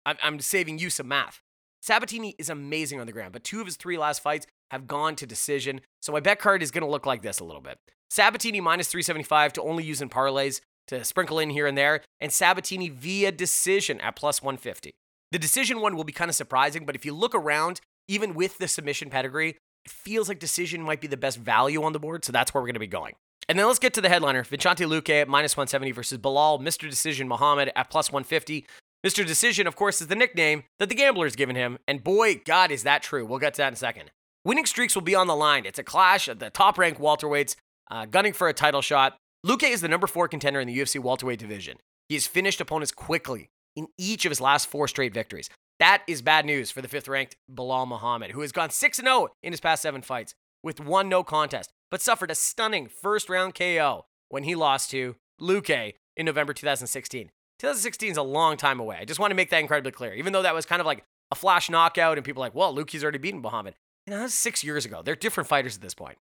I'm, 0.06 0.18
I'm 0.24 0.40
saving 0.40 0.80
you 0.80 0.90
some 0.90 1.08
math. 1.08 1.40
Sabatini 1.82 2.36
is 2.38 2.50
amazing 2.50 3.00
on 3.00 3.08
the 3.08 3.14
ground, 3.14 3.32
but 3.32 3.44
two 3.44 3.62
of 3.62 3.66
his 3.66 3.78
three 3.78 3.98
last 3.98 4.22
fights 4.22 4.46
have 4.72 4.88
gone 4.88 5.16
to 5.16 5.26
decision. 5.26 5.82
So 6.02 6.12
my 6.12 6.20
bet 6.20 6.40
card 6.40 6.62
is 6.62 6.72
going 6.72 6.84
to 6.84 6.90
look 6.90 7.06
like 7.06 7.22
this 7.22 7.40
a 7.40 7.46
little 7.46 7.62
bit. 7.62 7.78
Sabatini 8.10 8.60
minus 8.60 8.88
375 8.88 9.54
to 9.54 9.62
only 9.62 9.84
use 9.84 10.02
in 10.02 10.10
parlays 10.10 10.62
to 10.88 11.04
sprinkle 11.06 11.40
in 11.40 11.52
here 11.52 11.68
and 11.68 11.78
there, 11.78 12.02
and 12.20 12.34
Sabatini 12.34 12.90
via 12.90 13.32
decision 13.32 14.02
at 14.02 14.16
plus 14.16 14.42
150. 14.42 14.92
The 15.32 15.40
decision 15.40 15.82
one 15.82 15.96
will 15.96 16.04
be 16.04 16.12
kind 16.12 16.30
of 16.30 16.36
surprising, 16.36 16.86
but 16.86 16.96
if 16.96 17.06
you 17.06 17.14
look 17.14 17.36
around, 17.36 17.80
even 18.08 18.34
with 18.34 18.58
the 18.58 18.68
submission 18.68 19.12
pedigree, 19.12 19.56
feels 19.88 20.28
like 20.28 20.40
decision 20.40 20.82
might 20.82 21.02
be 21.02 21.08
the 21.08 21.18
best 21.18 21.38
value 21.38 21.84
on 21.84 21.94
the 21.94 22.00
board, 22.00 22.26
so 22.26 22.32
that's 22.32 22.54
where 22.54 22.62
we're 22.62 22.68
going 22.68 22.74
to 22.74 22.80
be 22.80 22.88
going. 22.88 23.16
And 23.48 23.58
then 23.58 23.66
let's 23.66 23.80
get 23.80 23.94
to 23.96 24.02
the 24.02 24.10
headliner 24.10 24.44
Vicente 24.44 24.86
Luque 24.86 25.22
at 25.22 25.28
minus 25.28 25.58
170 25.58 25.92
versus 25.92 26.18
Belal, 26.20 26.62
Mr. 26.62 26.90
Decision 26.90 27.28
Muhammad 27.28 27.72
at 27.76 27.90
plus 27.90 28.12
150. 28.12 28.66
Mr. 29.06 29.26
Decision, 29.26 29.66
of 29.66 29.76
course, 29.76 30.02
is 30.02 30.08
the 30.08 30.16
nickname 30.16 30.64
that 30.78 30.90
the 30.90 30.96
gambler's 30.96 31.36
given 31.36 31.56
him, 31.56 31.80
and 31.88 32.04
boy, 32.04 32.42
God, 32.46 32.70
is 32.70 32.84
that 32.84 33.02
true. 33.02 33.26
We'll 33.26 33.40
get 33.40 33.54
to 33.56 33.60
that 33.60 33.70
in 33.70 33.74
a 33.74 33.78
second. 33.78 34.12
Winning 34.46 34.66
streaks 34.66 34.96
will 34.96 35.02
be 35.02 35.16
on 35.16 35.28
the 35.28 35.36
line. 35.36 35.66
It's 35.66 35.80
a 35.80 35.84
clash 35.84 36.28
of 36.28 36.40
the 36.40 36.50
top 36.50 36.78
ranked 36.78 37.00
welterweights 37.00 37.56
uh, 37.90 38.06
gunning 38.06 38.34
for 38.34 38.48
a 38.48 38.54
title 38.54 38.82
shot. 38.82 39.18
Luque 39.46 39.70
is 39.70 39.82
the 39.82 39.88
number 39.88 40.08
four 40.08 40.28
contender 40.28 40.60
in 40.60 40.68
the 40.68 40.78
UFC 40.78 41.02
welterweight 41.02 41.40
division. 41.40 41.78
He 42.08 42.16
has 42.16 42.28
finished 42.28 42.62
opponents 42.62 42.92
quickly 42.92 43.50
in 43.76 43.88
each 43.98 44.26
of 44.26 44.32
his 44.32 44.42
last 44.42 44.68
four 44.68 44.88
straight 44.88 45.14
victories. 45.14 45.50
That 45.80 46.04
is 46.08 46.22
bad 46.22 46.46
news 46.46 46.72
for 46.72 46.82
the 46.82 46.90
fifth 46.90 47.08
ranked 47.08 47.38
Belal 47.52 47.88
Muhammad, 47.88 48.32
who 48.32 48.42
has 48.42 48.52
gone 48.52 48.70
6 48.70 48.98
0 48.98 49.30
in 49.42 49.54
his 49.54 49.62
past 49.62 49.82
seven 49.82 50.02
fights 50.02 50.36
with 50.62 50.82
one 50.82 51.08
no 51.08 51.24
contest, 51.24 51.72
but 51.90 52.02
suffered 52.02 52.32
a 52.32 52.36
stunning 52.36 52.88
first 52.88 53.30
round 53.30 53.56
KO 53.56 54.06
when 54.28 54.44
he 54.44 54.56
lost 54.56 54.92
to 54.92 55.16
Luque 55.40 55.94
in 56.18 56.26
November 56.26 56.54
2016. 56.54 57.32
2016 57.60 58.12
is 58.12 58.18
a 58.18 58.22
long 58.22 58.58
time 58.58 58.80
away. 58.80 58.98
I 59.00 59.06
just 59.06 59.20
want 59.20 59.32
to 59.32 59.36
make 59.36 59.50
that 59.52 59.60
incredibly 59.60 59.92
clear. 59.92 60.14
Even 60.14 60.34
though 60.34 60.42
that 60.42 60.56
was 60.56 60.66
kind 60.66 60.82
of 60.82 60.86
like 60.86 61.04
a 61.32 61.36
flash 61.36 61.70
knockout 61.70 62.18
and 62.18 62.26
people 62.26 62.44
are 62.44 62.48
like, 62.48 62.56
well, 62.56 62.76
Luque's 62.76 63.04
already 63.04 63.18
beaten 63.18 63.42
Muhammad. 63.42 63.76
You 64.06 64.12
know, 64.12 64.18
that 64.18 64.24
was 64.24 64.34
six 64.34 64.64
years 64.64 64.86
ago. 64.86 65.02
They're 65.04 65.16
different 65.16 65.48
fighters 65.48 65.76
at 65.76 65.82
this 65.82 65.94
point. 65.94 66.18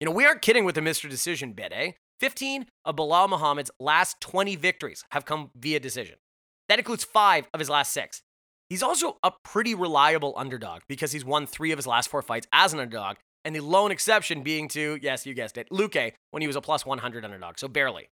You 0.00 0.06
know, 0.06 0.12
we 0.12 0.24
aren't 0.24 0.42
kidding 0.42 0.64
with 0.64 0.74
the 0.74 0.80
Mr. 0.80 1.08
Decision 1.08 1.52
bit, 1.52 1.72
eh? 1.72 1.92
15 2.20 2.66
of 2.84 2.96
Belal 2.96 3.28
Muhammad's 3.28 3.70
last 3.78 4.20
20 4.20 4.56
victories 4.56 5.04
have 5.10 5.24
come 5.24 5.50
via 5.56 5.78
decision. 5.78 6.16
That 6.68 6.78
includes 6.78 7.04
five 7.04 7.48
of 7.54 7.60
his 7.60 7.70
last 7.70 7.92
six. 7.92 8.22
He's 8.68 8.82
also 8.82 9.18
a 9.22 9.32
pretty 9.44 9.74
reliable 9.74 10.34
underdog 10.36 10.82
because 10.88 11.12
he's 11.12 11.24
won 11.24 11.46
three 11.46 11.72
of 11.72 11.78
his 11.78 11.86
last 11.86 12.10
four 12.10 12.22
fights 12.22 12.46
as 12.52 12.72
an 12.72 12.80
underdog, 12.80 13.16
and 13.44 13.54
the 13.54 13.60
lone 13.60 13.90
exception 13.90 14.42
being 14.42 14.68
to, 14.68 14.98
yes, 15.00 15.24
you 15.24 15.34
guessed 15.34 15.56
it, 15.56 15.70
Luque 15.70 16.12
when 16.32 16.42
he 16.42 16.46
was 16.46 16.56
a 16.56 16.60
plus 16.60 16.84
100 16.84 17.24
underdog, 17.24 17.58
so 17.58 17.68
barely. 17.68 18.08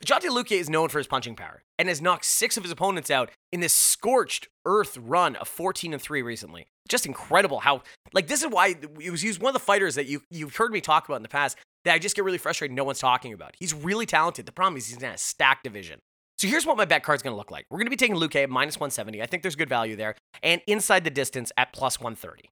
Vicente 0.00 0.28
Luque 0.28 0.58
is 0.58 0.68
known 0.68 0.88
for 0.88 0.98
his 0.98 1.06
punching 1.06 1.36
power 1.36 1.62
and 1.78 1.88
has 1.88 2.02
knocked 2.02 2.24
six 2.24 2.56
of 2.56 2.64
his 2.64 2.72
opponents 2.72 3.10
out 3.10 3.30
in 3.52 3.60
this 3.60 3.72
scorched 3.72 4.48
earth 4.66 4.98
run 4.98 5.36
of 5.36 5.46
14 5.46 5.92
and 5.92 6.02
3 6.02 6.22
recently. 6.22 6.66
Just 6.88 7.06
incredible 7.06 7.60
how, 7.60 7.82
like, 8.12 8.26
this 8.26 8.42
is 8.42 8.50
why 8.50 8.74
he 9.00 9.10
was, 9.10 9.22
he 9.22 9.28
was 9.28 9.38
one 9.38 9.50
of 9.50 9.54
the 9.54 9.64
fighters 9.64 9.94
that 9.94 10.06
you, 10.06 10.22
you've 10.28 10.56
heard 10.56 10.72
me 10.72 10.80
talk 10.80 11.08
about 11.08 11.16
in 11.16 11.22
the 11.22 11.28
past 11.28 11.56
that 11.84 11.94
I 11.94 12.00
just 12.00 12.16
get 12.16 12.24
really 12.24 12.38
frustrated 12.38 12.76
no 12.76 12.82
one's 12.82 12.98
talking 12.98 13.32
about. 13.32 13.54
He's 13.58 13.72
really 13.72 14.04
talented. 14.04 14.44
The 14.44 14.52
problem 14.52 14.76
is 14.76 14.88
he's 14.88 15.00
in 15.00 15.04
a 15.04 15.16
stacked 15.16 15.62
division. 15.62 16.00
So 16.42 16.48
here's 16.48 16.66
what 16.66 16.76
my 16.76 16.84
bet 16.84 17.04
card's 17.04 17.22
going 17.22 17.34
to 17.34 17.36
look 17.36 17.52
like. 17.52 17.66
We're 17.70 17.78
going 17.78 17.86
to 17.86 17.90
be 17.90 17.96
taking 17.96 18.16
Luque 18.16 18.42
at 18.42 18.50
minus 18.50 18.74
170. 18.74 19.22
I 19.22 19.26
think 19.26 19.44
there's 19.44 19.54
good 19.54 19.68
value 19.68 19.94
there. 19.94 20.16
And 20.42 20.60
inside 20.66 21.04
the 21.04 21.10
distance 21.10 21.52
at 21.56 21.72
plus 21.72 22.00
130. 22.00 22.50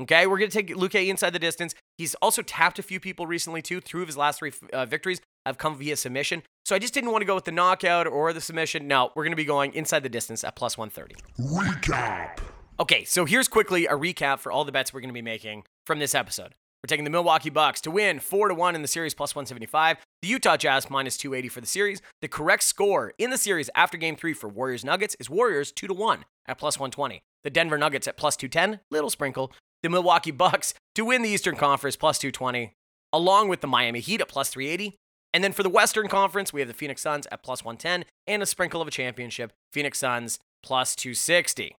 Okay, 0.00 0.26
we're 0.26 0.38
going 0.38 0.50
to 0.50 0.56
take 0.56 0.74
Luque 0.74 1.06
inside 1.06 1.34
the 1.34 1.38
distance. 1.38 1.74
He's 1.98 2.14
also 2.22 2.40
tapped 2.40 2.78
a 2.78 2.82
few 2.82 2.98
people 2.98 3.26
recently, 3.26 3.60
too. 3.60 3.82
Three 3.82 4.00
of 4.00 4.08
his 4.08 4.16
last 4.16 4.38
three 4.38 4.52
uh, 4.72 4.86
victories 4.86 5.20
have 5.44 5.58
come 5.58 5.76
via 5.76 5.96
submission. 5.96 6.44
So 6.64 6.74
I 6.74 6.78
just 6.78 6.94
didn't 6.94 7.10
want 7.10 7.20
to 7.20 7.26
go 7.26 7.34
with 7.34 7.44
the 7.44 7.52
knockout 7.52 8.06
or 8.06 8.32
the 8.32 8.40
submission. 8.40 8.88
No, 8.88 9.10
we're 9.14 9.24
going 9.24 9.32
to 9.32 9.36
be 9.36 9.44
going 9.44 9.74
inside 9.74 10.02
the 10.02 10.08
distance 10.08 10.42
at 10.42 10.56
plus 10.56 10.78
130. 10.78 11.16
Recap. 11.60 12.38
Okay, 12.80 13.04
so 13.04 13.26
here's 13.26 13.48
quickly 13.48 13.84
a 13.84 13.92
recap 13.92 14.38
for 14.38 14.50
all 14.50 14.64
the 14.64 14.72
bets 14.72 14.94
we're 14.94 15.00
going 15.00 15.10
to 15.10 15.12
be 15.12 15.20
making 15.20 15.64
from 15.84 15.98
this 15.98 16.14
episode. 16.14 16.54
We're 16.82 16.88
taking 16.88 17.04
the 17.04 17.10
Milwaukee 17.10 17.50
Bucks 17.50 17.82
to 17.82 17.90
win 17.90 18.20
4 18.20 18.48
to 18.48 18.54
1 18.54 18.74
in 18.74 18.80
the 18.80 18.88
series 18.88 19.12
plus 19.12 19.34
175. 19.34 19.98
The 20.22 20.28
Utah 20.28 20.56
Jazz 20.56 20.88
minus 20.88 21.18
280 21.18 21.48
for 21.48 21.60
the 21.60 21.66
series. 21.66 22.00
The 22.22 22.28
correct 22.28 22.62
score 22.62 23.12
in 23.18 23.28
the 23.28 23.36
series 23.36 23.68
after 23.74 23.98
game 23.98 24.16
3 24.16 24.32
for 24.32 24.48
Warriors 24.48 24.82
Nuggets 24.82 25.14
is 25.20 25.28
Warriors 25.28 25.72
2 25.72 25.88
to 25.88 25.94
1 25.94 26.24
at 26.46 26.56
plus 26.56 26.78
120. 26.78 27.20
The 27.44 27.50
Denver 27.50 27.76
Nuggets 27.76 28.08
at 28.08 28.16
plus 28.16 28.34
210, 28.36 28.80
little 28.90 29.10
sprinkle. 29.10 29.52
The 29.82 29.90
Milwaukee 29.90 30.30
Bucks 30.30 30.72
to 30.94 31.04
win 31.04 31.20
the 31.20 31.28
Eastern 31.28 31.56
Conference 31.56 31.96
plus 31.96 32.18
220, 32.18 32.72
along 33.12 33.48
with 33.48 33.60
the 33.60 33.66
Miami 33.66 34.00
Heat 34.00 34.22
at 34.22 34.28
plus 34.28 34.48
380. 34.48 34.96
And 35.34 35.44
then 35.44 35.52
for 35.52 35.62
the 35.62 35.68
Western 35.68 36.08
Conference, 36.08 36.50
we 36.50 36.60
have 36.60 36.68
the 36.68 36.74
Phoenix 36.74 37.02
Suns 37.02 37.26
at 37.30 37.42
plus 37.42 37.62
110 37.62 38.06
and 38.26 38.42
a 38.42 38.46
sprinkle 38.46 38.80
of 38.80 38.88
a 38.88 38.90
championship, 38.90 39.52
Phoenix 39.70 39.98
Suns 39.98 40.38
plus 40.62 40.96
260. 40.96 41.76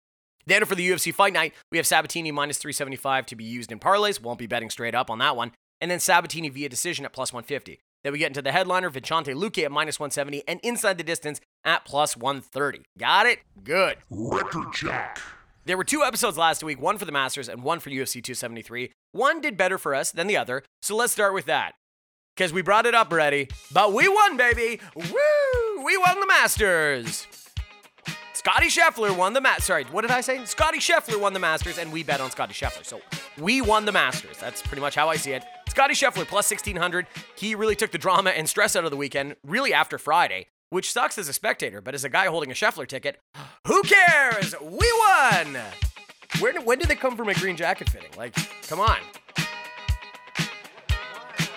Then 0.51 0.65
for 0.65 0.75
the 0.75 0.91
UFC 0.91 1.15
Fight 1.15 1.33
Night, 1.33 1.55
we 1.71 1.79
have 1.79 1.87
Sabatini 1.87 2.33
minus 2.33 2.59
375 2.59 3.25
to 3.27 3.37
be 3.37 3.45
used 3.45 3.71
in 3.71 3.79
parlays. 3.79 4.21
Won't 4.21 4.41
be 4.41 4.49
betting 4.49 4.69
straight 4.69 4.97
up 4.97 5.09
on 5.09 5.21
that 5.21 5.37
one. 5.37 5.53
And 5.81 5.89
then 5.89 6.01
Sabatini 6.01 6.49
via 6.49 6.69
decision 6.69 7.05
at 7.05 7.13
plus 7.13 7.33
150. 7.33 7.79
Then 8.03 8.13
we 8.13 8.19
get 8.19 8.27
into 8.27 8.43
the 8.43 8.51
headliner, 8.51 8.91
Vicente 8.91 9.33
Luque 9.33 9.65
at 9.65 9.71
minus 9.71 10.01
170 10.01 10.43
and 10.49 10.59
inside 10.65 10.99
the 10.99 11.05
distance 11.05 11.41
at 11.65 11.85
plus 11.85 12.17
130. 12.17 12.81
Got 12.99 13.27
it? 13.27 13.39
Good. 13.63 13.99
Record 14.11 14.73
check. 14.73 15.21
There 15.67 15.77
were 15.77 15.85
two 15.85 16.03
episodes 16.03 16.37
last 16.37 16.65
week, 16.65 16.81
one 16.81 16.99
for 16.99 17.05
the 17.05 17.13
Masters 17.13 17.49
and 17.49 17.63
one 17.63 17.79
for 17.79 17.91
UFC 17.91 18.15
273. 18.15 18.91
One 19.13 19.41
did 19.41 19.57
better 19.57 19.79
for 19.79 19.95
us 19.95 20.11
than 20.11 20.27
the 20.27 20.37
other, 20.37 20.65
so 20.83 20.97
let's 20.97 21.13
start 21.13 21.33
with 21.33 21.45
that. 21.45 21.75
Because 22.37 22.53
we 22.53 22.61
brought 22.61 22.87
it 22.87 22.95
up 22.97 23.13
already, 23.13 23.47
but 23.73 23.93
we 23.93 24.09
won, 24.09 24.37
baby! 24.37 24.81
Woo! 24.97 25.85
We 25.85 25.97
won 25.97 26.19
the 26.19 26.27
Masters! 26.27 27.29
Scotty 28.41 28.69
Scheffler 28.69 29.15
won 29.15 29.35
the 29.35 29.41
Masters. 29.43 29.67
Sorry, 29.67 29.85
what 29.91 30.01
did 30.01 30.11
I 30.11 30.23
say? 30.23 30.43
Scotty 30.47 30.79
Scheffler 30.79 31.21
won 31.21 31.35
the 31.35 31.39
Masters, 31.39 31.77
and 31.77 31.93
we 31.93 32.03
bet 32.03 32.23
on 32.23 32.31
Scotty 32.31 32.55
Scheffler. 32.55 32.87
So 32.87 33.03
we 33.39 33.61
won 33.61 33.85
the 33.85 33.93
Masters. 33.93 34.39
That's 34.39 34.63
pretty 34.63 34.81
much 34.81 34.95
how 34.95 35.11
I 35.11 35.17
see 35.17 35.33
it. 35.33 35.45
Scotty 35.69 35.93
Scheffler 35.93 36.25
plus 36.25 36.51
1600. 36.51 37.07
He 37.37 37.55
really 37.55 37.77
took 37.77 37.91
the 37.91 37.99
drama 37.99 38.31
and 38.31 38.49
stress 38.49 38.77
out 38.77 38.87
of 38.87 38.91
the 38.91 38.97
weekend, 38.97 39.37
really 39.47 39.75
after 39.75 39.99
Friday, 39.99 40.47
which 40.71 40.91
sucks 40.91 41.19
as 41.19 41.29
a 41.29 41.35
spectator, 41.35 41.83
but 41.83 41.95
as 41.95 42.03
a 42.03 42.09
guy 42.09 42.29
holding 42.29 42.51
a 42.51 42.55
Scheffler 42.55 42.89
ticket, 42.89 43.21
who 43.67 43.83
cares? 43.83 44.55
We 44.59 44.91
won! 44.99 45.59
Where, 46.39 46.59
when 46.63 46.79
did 46.79 46.89
they 46.89 46.97
come 46.97 47.19
from 47.19 47.29
a 47.29 47.35
green 47.35 47.59
jacket 47.59 47.91
fitting? 47.91 48.13
Like, 48.17 48.35
come 48.67 48.81
on. 48.81 48.97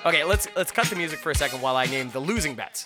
Okay, 0.06 0.26
let's 0.26 0.50
let's 0.58 0.74
cut 0.74 0.88
the 0.88 0.98
music 0.98 1.20
for 1.20 1.32
a 1.32 1.36
second 1.36 1.62
while 1.62 1.78
I 1.78 1.86
name 1.86 2.10
the 2.10 2.20
losing 2.20 2.56
bets. 2.56 2.84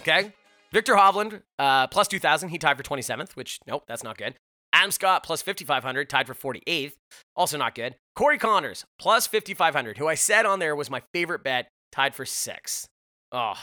Okay? 0.00 0.34
Viktor 0.72 0.94
Hovland, 0.94 1.42
uh, 1.58 1.86
plus 1.88 2.08
2,000. 2.08 2.48
He 2.50 2.58
tied 2.58 2.76
for 2.76 2.82
27th, 2.82 3.32
which, 3.32 3.58
nope, 3.66 3.84
that's 3.86 4.02
not 4.02 4.18
good. 4.18 4.34
Adam 4.72 4.90
Scott, 4.90 5.22
plus 5.22 5.42
5,500, 5.42 6.08
tied 6.10 6.26
for 6.26 6.34
48th. 6.34 6.92
Also 7.34 7.56
not 7.56 7.74
good. 7.74 7.96
Corey 8.14 8.38
Conners, 8.38 8.84
plus 8.98 9.26
5,500, 9.26 9.98
who 9.98 10.06
I 10.06 10.14
said 10.14 10.44
on 10.44 10.58
there 10.58 10.76
was 10.76 10.90
my 10.90 11.02
favorite 11.14 11.42
bet, 11.42 11.68
tied 11.92 12.14
for 12.14 12.24
6th. 12.24 12.86
Oh, 13.32 13.54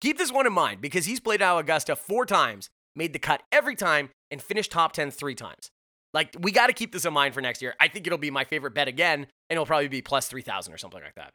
keep 0.00 0.18
this 0.18 0.32
one 0.32 0.46
in 0.46 0.52
mind 0.52 0.80
because 0.80 1.06
he's 1.06 1.20
played 1.20 1.42
out 1.42 1.58
Augusta 1.58 1.96
four 1.96 2.26
times, 2.26 2.68
made 2.94 3.12
the 3.12 3.18
cut 3.18 3.42
every 3.50 3.76
time, 3.76 4.10
and 4.30 4.42
finished 4.42 4.70
top 4.70 4.92
10 4.92 5.10
three 5.10 5.34
times. 5.34 5.70
Like, 6.12 6.34
we 6.38 6.52
got 6.52 6.68
to 6.68 6.72
keep 6.72 6.92
this 6.92 7.04
in 7.04 7.12
mind 7.12 7.34
for 7.34 7.40
next 7.40 7.62
year. 7.62 7.74
I 7.80 7.88
think 7.88 8.06
it'll 8.06 8.18
be 8.18 8.30
my 8.30 8.44
favorite 8.44 8.74
bet 8.74 8.88
again, 8.88 9.20
and 9.20 9.56
it'll 9.56 9.66
probably 9.66 9.88
be 9.88 10.02
plus 10.02 10.28
3,000 10.28 10.72
or 10.72 10.78
something 10.78 11.00
like 11.02 11.14
that. 11.16 11.32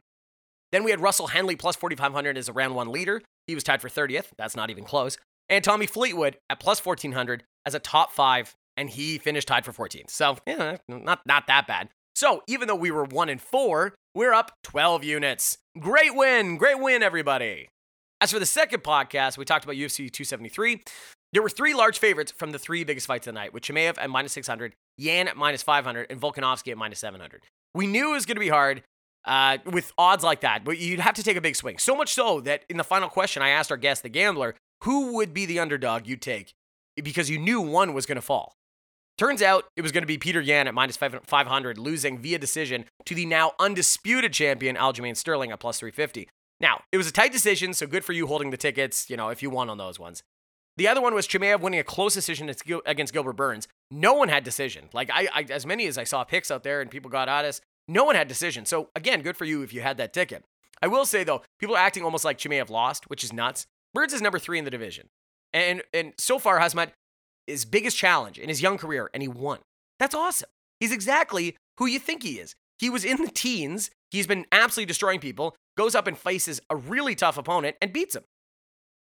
Then 0.74 0.82
we 0.82 0.90
had 0.90 1.00
Russell 1.00 1.28
Henley 1.28 1.54
plus 1.54 1.76
4,500 1.76 2.36
as 2.36 2.48
a 2.48 2.52
round 2.52 2.74
one 2.74 2.90
leader. 2.90 3.22
He 3.46 3.54
was 3.54 3.62
tied 3.62 3.80
for 3.80 3.88
30th. 3.88 4.30
That's 4.36 4.56
not 4.56 4.70
even 4.70 4.82
close. 4.82 5.16
And 5.48 5.62
Tommy 5.62 5.86
Fleetwood 5.86 6.36
at 6.50 6.58
plus 6.58 6.84
1,400 6.84 7.44
as 7.64 7.76
a 7.76 7.78
top 7.78 8.10
five, 8.10 8.56
and 8.76 8.90
he 8.90 9.18
finished 9.18 9.46
tied 9.46 9.64
for 9.64 9.70
14th. 9.70 10.10
So, 10.10 10.36
yeah, 10.48 10.78
not, 10.88 11.20
not 11.26 11.46
that 11.46 11.68
bad. 11.68 11.90
So, 12.16 12.42
even 12.48 12.66
though 12.66 12.74
we 12.74 12.90
were 12.90 13.04
one 13.04 13.28
and 13.28 13.40
four, 13.40 13.94
we're 14.16 14.32
up 14.32 14.50
12 14.64 15.04
units. 15.04 15.58
Great 15.78 16.16
win. 16.16 16.56
Great 16.56 16.80
win, 16.80 17.04
everybody. 17.04 17.68
As 18.20 18.32
for 18.32 18.40
the 18.40 18.46
second 18.46 18.82
podcast, 18.82 19.38
we 19.38 19.44
talked 19.44 19.62
about 19.62 19.76
UFC 19.76 20.10
273. 20.10 20.82
There 21.32 21.42
were 21.42 21.50
three 21.50 21.74
large 21.74 22.00
favorites 22.00 22.32
from 22.36 22.50
the 22.50 22.58
three 22.58 22.82
biggest 22.82 23.06
fights 23.06 23.28
of 23.28 23.34
the 23.34 23.38
night, 23.38 23.54
with 23.54 23.62
Chimaev 23.62 23.96
at 23.96 24.10
minus 24.10 24.32
600, 24.32 24.74
Yan 24.98 25.28
at 25.28 25.36
minus 25.36 25.62
500, 25.62 26.08
and 26.10 26.20
Volkanovski 26.20 26.72
at 26.72 26.78
minus 26.78 26.98
700. 26.98 27.44
We 27.76 27.86
knew 27.86 28.10
it 28.10 28.14
was 28.14 28.26
going 28.26 28.36
to 28.36 28.40
be 28.40 28.48
hard 28.48 28.82
uh, 29.24 29.58
with 29.64 29.92
odds 29.96 30.24
like 30.24 30.40
that, 30.40 30.64
but 30.64 30.78
you'd 30.78 31.00
have 31.00 31.14
to 31.14 31.22
take 31.22 31.36
a 31.36 31.40
big 31.40 31.56
swing. 31.56 31.78
So 31.78 31.96
much 31.96 32.12
so 32.12 32.40
that 32.42 32.64
in 32.68 32.76
the 32.76 32.84
final 32.84 33.08
question, 33.08 33.42
I 33.42 33.50
asked 33.50 33.70
our 33.70 33.76
guest, 33.76 34.02
the 34.02 34.08
gambler, 34.08 34.54
who 34.82 35.14
would 35.14 35.32
be 35.32 35.46
the 35.46 35.58
underdog 35.58 36.06
you'd 36.06 36.22
take 36.22 36.52
because 37.02 37.30
you 37.30 37.38
knew 37.38 37.60
one 37.60 37.94
was 37.94 38.06
going 38.06 38.16
to 38.16 38.22
fall. 38.22 38.54
Turns 39.16 39.42
out 39.42 39.64
it 39.76 39.82
was 39.82 39.92
going 39.92 40.02
to 40.02 40.08
be 40.08 40.18
Peter 40.18 40.40
Yan 40.40 40.66
at 40.66 40.74
minus 40.74 40.96
500, 40.96 41.78
losing 41.78 42.18
via 42.18 42.38
decision 42.38 42.84
to 43.04 43.14
the 43.14 43.26
now 43.26 43.52
undisputed 43.60 44.32
champion 44.32 44.76
Aljamain 44.76 45.16
Sterling 45.16 45.52
at 45.52 45.60
plus 45.60 45.78
350. 45.78 46.28
Now, 46.60 46.82
it 46.90 46.96
was 46.96 47.06
a 47.08 47.12
tight 47.12 47.32
decision, 47.32 47.74
so 47.74 47.86
good 47.86 48.04
for 48.04 48.12
you 48.12 48.26
holding 48.26 48.50
the 48.50 48.56
tickets, 48.56 49.08
you 49.08 49.16
know, 49.16 49.28
if 49.28 49.42
you 49.42 49.50
won 49.50 49.70
on 49.70 49.78
those 49.78 50.00
ones. 50.00 50.22
The 50.76 50.88
other 50.88 51.00
one 51.00 51.14
was 51.14 51.28
Chimaev 51.28 51.60
winning 51.60 51.78
a 51.78 51.84
close 51.84 52.14
decision 52.14 52.52
against 52.84 53.12
Gilbert 53.12 53.34
Burns. 53.34 53.68
No 53.92 54.14
one 54.14 54.28
had 54.28 54.42
decision. 54.42 54.88
Like, 54.92 55.10
I, 55.12 55.28
I 55.32 55.46
as 55.50 55.64
many 55.64 55.86
as 55.86 55.96
I 55.96 56.04
saw 56.04 56.24
picks 56.24 56.50
out 56.50 56.64
there 56.64 56.80
and 56.80 56.90
people 56.90 57.10
got 57.10 57.28
at 57.28 57.44
us, 57.44 57.60
no 57.88 58.04
one 58.04 58.16
had 58.16 58.28
decision. 58.28 58.66
So, 58.66 58.90
again, 58.96 59.22
good 59.22 59.36
for 59.36 59.44
you 59.44 59.62
if 59.62 59.72
you 59.72 59.80
had 59.80 59.96
that 59.98 60.12
ticket. 60.12 60.44
I 60.82 60.86
will 60.86 61.06
say, 61.06 61.24
though, 61.24 61.42
people 61.58 61.76
are 61.76 61.80
acting 61.80 62.04
almost 62.04 62.24
like 62.24 62.38
Chimaev 62.38 62.70
lost, 62.70 63.08
which 63.08 63.24
is 63.24 63.32
nuts. 63.32 63.66
Burns 63.92 64.12
is 64.12 64.22
number 64.22 64.38
three 64.38 64.58
in 64.58 64.64
the 64.64 64.70
division. 64.70 65.08
And, 65.52 65.82
and 65.92 66.14
so 66.18 66.38
far, 66.38 66.58
Hazmat 66.58 66.90
his 67.46 67.64
biggest 67.64 67.96
challenge 67.96 68.38
in 68.38 68.48
his 68.48 68.62
young 68.62 68.78
career, 68.78 69.10
and 69.12 69.22
he 69.22 69.28
won. 69.28 69.58
That's 69.98 70.14
awesome. 70.14 70.48
He's 70.80 70.92
exactly 70.92 71.56
who 71.78 71.86
you 71.86 71.98
think 71.98 72.22
he 72.22 72.38
is. 72.38 72.54
He 72.78 72.90
was 72.90 73.04
in 73.04 73.22
the 73.22 73.30
teens. 73.30 73.90
He's 74.10 74.26
been 74.26 74.46
absolutely 74.52 74.86
destroying 74.86 75.20
people, 75.20 75.54
goes 75.76 75.94
up 75.94 76.06
and 76.06 76.16
faces 76.16 76.60
a 76.70 76.76
really 76.76 77.14
tough 77.14 77.38
opponent 77.38 77.76
and 77.80 77.92
beats 77.92 78.16
him. 78.16 78.24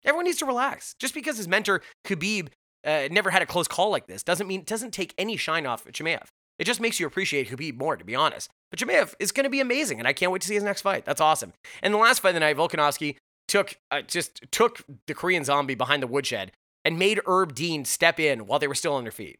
Everyone 0.04 0.26
needs 0.26 0.38
to 0.40 0.46
relax. 0.46 0.96
Just 1.00 1.14
because 1.14 1.38
his 1.38 1.48
mentor, 1.48 1.82
Khabib, 2.06 2.50
uh, 2.86 3.08
never 3.10 3.32
had 3.32 3.42
a 3.42 3.46
close 3.46 3.68
call 3.68 3.90
like 3.90 4.06
this 4.06 4.24
doesn't 4.24 4.48
mean 4.48 4.62
it 4.62 4.68
doesn't 4.68 4.92
take 4.92 5.14
any 5.18 5.38
shine 5.38 5.66
off 5.66 5.86
Chimaev. 5.86 6.28
It 6.58 6.66
just 6.66 6.80
makes 6.80 7.00
you 7.00 7.08
appreciate 7.08 7.50
Khabib 7.50 7.78
more, 7.78 7.98
to 7.98 8.06
be 8.06 8.16
honest. 8.16 8.50
But 8.72 8.80
Chimaev 8.80 9.14
is 9.20 9.32
going 9.32 9.44
to 9.44 9.50
be 9.50 9.60
amazing, 9.60 10.00
and 10.00 10.08
I 10.08 10.14
can't 10.14 10.32
wait 10.32 10.42
to 10.42 10.48
see 10.48 10.56
his 10.56 10.64
next 10.64 10.82
fight. 10.82 11.06
That's 11.06 11.22
awesome. 11.22 11.54
And 11.82 11.94
the 11.94 11.98
last 11.98 12.22
fight 12.22 12.30
of 12.30 12.36
the 12.36 12.40
night, 12.40 12.58
Volkanovski 12.58 13.18
took 13.48 13.78
uh, 13.92 14.02
just 14.02 14.42
took 14.52 14.84
the 15.08 15.14
Korean 15.14 15.44
Zombie 15.44 15.76
behind 15.76 16.02
the 16.02 16.08
woodshed 16.08 16.52
and 16.84 17.00
made 17.00 17.20
Herb 17.26 17.54
Dean 17.56 17.86
step 17.86 18.20
in 18.20 18.48
while 18.48 18.60
they 18.60 18.68
were 18.68 18.76
still 18.76 18.94
on 18.94 19.04
their 19.04 19.12
feet. 19.12 19.38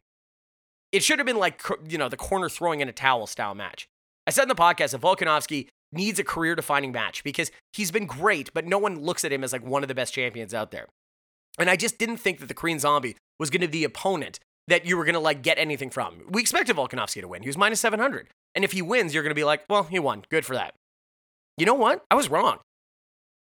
It 0.92 1.02
should 1.02 1.18
have 1.18 1.26
been 1.26 1.38
like, 1.38 1.62
you 1.88 1.98
know, 1.98 2.08
the 2.08 2.16
corner 2.16 2.48
throwing 2.48 2.80
in 2.80 2.88
a 2.88 2.92
towel 2.92 3.26
style 3.26 3.54
match. 3.54 3.88
I 4.26 4.30
said 4.30 4.42
in 4.42 4.48
the 4.48 4.54
podcast 4.54 4.90
that 4.90 5.00
Volkanovski 5.00 5.68
needs 5.92 6.18
a 6.18 6.24
career 6.24 6.54
defining 6.54 6.92
match 6.92 7.22
because 7.24 7.50
he's 7.72 7.90
been 7.90 8.06
great, 8.06 8.52
but 8.52 8.66
no 8.66 8.78
one 8.78 9.00
looks 9.00 9.24
at 9.24 9.32
him 9.32 9.44
as 9.44 9.52
like 9.52 9.64
one 9.64 9.82
of 9.82 9.88
the 9.88 9.94
best 9.94 10.14
champions 10.14 10.54
out 10.54 10.70
there. 10.70 10.86
And 11.58 11.70
I 11.70 11.76
just 11.76 11.98
didn't 11.98 12.18
think 12.18 12.40
that 12.40 12.46
the 12.46 12.54
Korean 12.54 12.78
Zombie 12.78 13.16
was 13.38 13.50
going 13.50 13.60
to 13.60 13.68
be 13.68 13.78
the 13.78 13.84
opponent 13.84 14.40
that 14.68 14.86
you 14.86 14.96
were 14.96 15.04
going 15.04 15.14
to 15.14 15.20
like 15.20 15.42
get 15.42 15.58
anything 15.58 15.90
from. 15.90 16.22
We 16.28 16.40
expected 16.40 16.76
Volkanovski 16.76 17.20
to 17.20 17.28
win. 17.28 17.42
He 17.42 17.48
was 17.48 17.58
minus 17.58 17.80
700. 17.80 18.28
And 18.54 18.64
if 18.64 18.72
he 18.72 18.82
wins, 18.82 19.14
you're 19.14 19.22
going 19.22 19.30
to 19.30 19.34
be 19.34 19.44
like, 19.44 19.64
well, 19.68 19.84
he 19.84 19.98
won. 19.98 20.24
Good 20.30 20.44
for 20.44 20.54
that. 20.54 20.74
You 21.56 21.66
know 21.66 21.74
what? 21.74 22.04
I 22.10 22.14
was 22.14 22.30
wrong. 22.30 22.58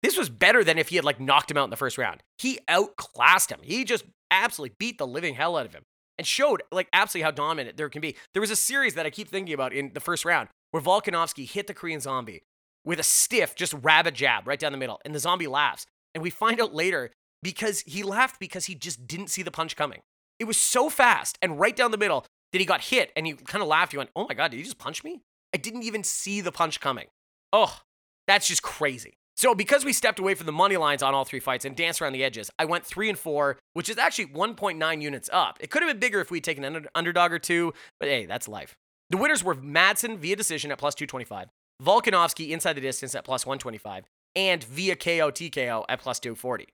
This 0.04 0.18
was 0.18 0.30
better 0.30 0.64
than 0.64 0.78
if 0.78 0.90
he 0.90 0.96
had 0.96 1.06
like 1.06 1.20
knocked 1.20 1.50
him 1.50 1.58
out 1.58 1.66
in 1.66 1.70
the 1.70 1.76
first 1.76 1.98
round. 1.98 2.22
He 2.38 2.60
outclassed 2.68 3.52
him. 3.52 3.60
He 3.64 3.84
just 3.84 4.06
absolutely 4.30 4.76
beat 4.80 4.98
the 4.98 5.08
living 5.08 5.36
hell 5.36 5.58
out 5.58 5.66
of 5.66 5.74
him 5.74 5.84
and 6.18 6.28
showed 6.28 6.62
like 6.72 6.88
absolutely 6.94 7.24
how 7.24 7.32
dominant 7.32 7.78
there 7.78 7.90
can 7.90 8.02
be. 8.02 8.16
There 8.34 8.42
was 8.42 8.52
a 8.52 8.56
series 8.56 8.94
that 8.94 9.06
I 9.06 9.10
keep 9.10 9.30
thinking 9.30 9.54
about 9.54 9.74
in 9.74 9.92
the 9.94 10.00
first 10.00 10.26
round 10.26 10.50
where 10.72 10.84
Volkanovski 10.84 11.50
hit 11.50 11.68
the 11.68 11.74
Korean 11.74 12.00
zombie 12.00 12.44
with 12.86 13.00
a 13.00 13.04
stiff, 13.04 13.56
just 13.56 13.74
rabbit 13.82 14.14
jab 14.14 14.48
right 14.48 14.60
down 14.60 14.72
the 14.72 14.78
middle, 14.78 15.00
and 15.04 15.14
the 15.14 15.20
zombie 15.20 15.48
laughs. 15.48 15.86
And 16.14 16.22
we 16.22 16.30
find 16.30 16.62
out 16.62 16.74
later 16.74 17.12
because 17.44 17.82
he 17.82 18.04
laughed 18.04 18.40
because 18.40 18.66
he 18.66 18.76
just 18.76 19.08
didn't 19.08 19.28
see 19.28 19.44
the 19.44 19.52
punch 19.52 19.76
coming. 19.76 20.00
It 20.39 20.46
was 20.46 20.58
so 20.58 20.89
fast 20.89 21.38
and 21.41 21.60
right 21.60 21.75
down 21.75 21.91
the 21.91 21.98
middle 21.98 22.25
that 22.51 22.60
he 22.60 22.65
got 22.65 22.82
hit 22.82 23.12
and 23.15 23.25
he 23.25 23.34
kind 23.34 23.62
of 23.62 23.67
laughed. 23.67 23.91
He 23.91 23.98
went, 23.98 24.10
Oh 24.15 24.25
my 24.27 24.36
God, 24.36 24.51
did 24.51 24.58
you 24.58 24.63
just 24.63 24.77
punch 24.77 25.03
me? 25.03 25.22
I 25.53 25.58
didn't 25.58 25.84
even 25.84 26.03
see 26.03 26.41
the 26.41 26.51
punch 26.51 26.79
coming. 26.79 27.08
Oh, 27.53 27.79
that's 28.27 28.48
just 28.48 28.62
crazy. 28.62 29.13
So 29.36 29.53
because 29.53 29.86
we 29.86 29.93
stepped 29.93 30.17
away 30.17 30.34
from 30.34 30.47
the 30.47 30.52
money 30.52 30.78
lines 30.78 31.04
on 31.04 31.13
all 31.13 31.23
three 31.23 31.39
fights 31.39 31.63
and 31.63 31.76
danced 31.76 32.02
around 32.02 32.13
the 32.13 32.23
edges, 32.23 32.50
I 32.58 32.65
went 32.65 32.86
three 32.86 33.08
and 33.08 33.17
four, 33.17 33.58
which 33.73 33.88
is 33.88 33.97
actually 33.97 34.28
1.9 34.28 35.02
units 35.02 35.30
up. 35.32 35.58
It 35.60 35.69
could 35.69 35.84
have 35.84 35.91
been 35.91 36.00
bigger 36.00 36.19
if 36.19 36.32
we'd 36.32 36.43
taken 36.43 36.63
an 36.63 36.88
underdog 36.95 37.32
or 37.32 37.39
two, 37.39 37.73
but 38.00 38.10
hey, 38.10 38.26
that's 38.26 38.47
life. 38.47 38.76
The 39.12 39.17
winners 39.17 39.43
were 39.43 39.56
Madsen 39.56 40.17
via 40.17 40.36
decision 40.36 40.71
at 40.71 40.80
plus 40.80 40.95
225, 40.95 41.50
Volkanovski 41.84 42.50
inside 42.50 42.73
the 42.73 42.82
distance 42.82 43.13
at 43.13 43.23
plus 43.23 43.45
125, 43.45 44.06
and 44.36 44.63
via 44.63 44.95
KO 44.95 45.30
TKO 45.30 45.86
at 45.88 46.02
plus 46.02 46.19
240. 46.19 46.65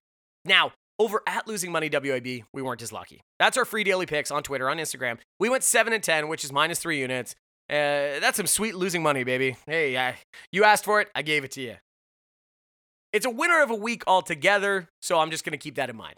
Now, 0.46 0.72
over 1.00 1.22
at 1.28 1.48
Losing 1.48 1.72
Money 1.72 1.90
WAB, 1.92 2.46
we 2.54 2.62
weren't 2.62 2.82
as 2.82 2.92
lucky. 2.92 3.22
That's 3.40 3.58
our 3.58 3.66
free 3.66 3.84
daily 3.84 4.06
picks 4.06 4.32
on 4.32 4.44
Twitter, 4.44 4.70
on 4.70 4.78
Instagram. 4.78 5.18
We 5.40 5.50
went 5.50 5.64
7 5.64 5.92
and 5.92 6.04
10, 6.04 6.28
which 6.28 6.44
is 6.44 6.52
minus 6.52 6.80
three 6.80 7.00
units. 7.00 7.36
Uh, 7.70 8.20
that's 8.20 8.38
some 8.38 8.48
sweet 8.48 8.76
losing 8.76 9.02
money, 9.02 9.24
baby. 9.24 9.58
Hey, 9.66 9.96
uh, 9.96 10.14
you 10.52 10.64
asked 10.64 10.86
for 10.86 11.02
it, 11.02 11.10
I 11.16 11.22
gave 11.22 11.44
it 11.44 11.52
to 11.52 11.62
you. 11.62 11.76
It's 13.12 13.26
a 13.26 13.30
winner 13.30 13.62
of 13.62 13.70
a 13.70 13.76
week 13.76 14.04
altogether, 14.08 14.90
so 15.02 15.20
I'm 15.20 15.32
just 15.32 15.46
going 15.46 15.52
to 15.52 15.58
keep 15.58 15.76
that 15.76 15.90
in 15.90 15.96
mind. 15.96 16.18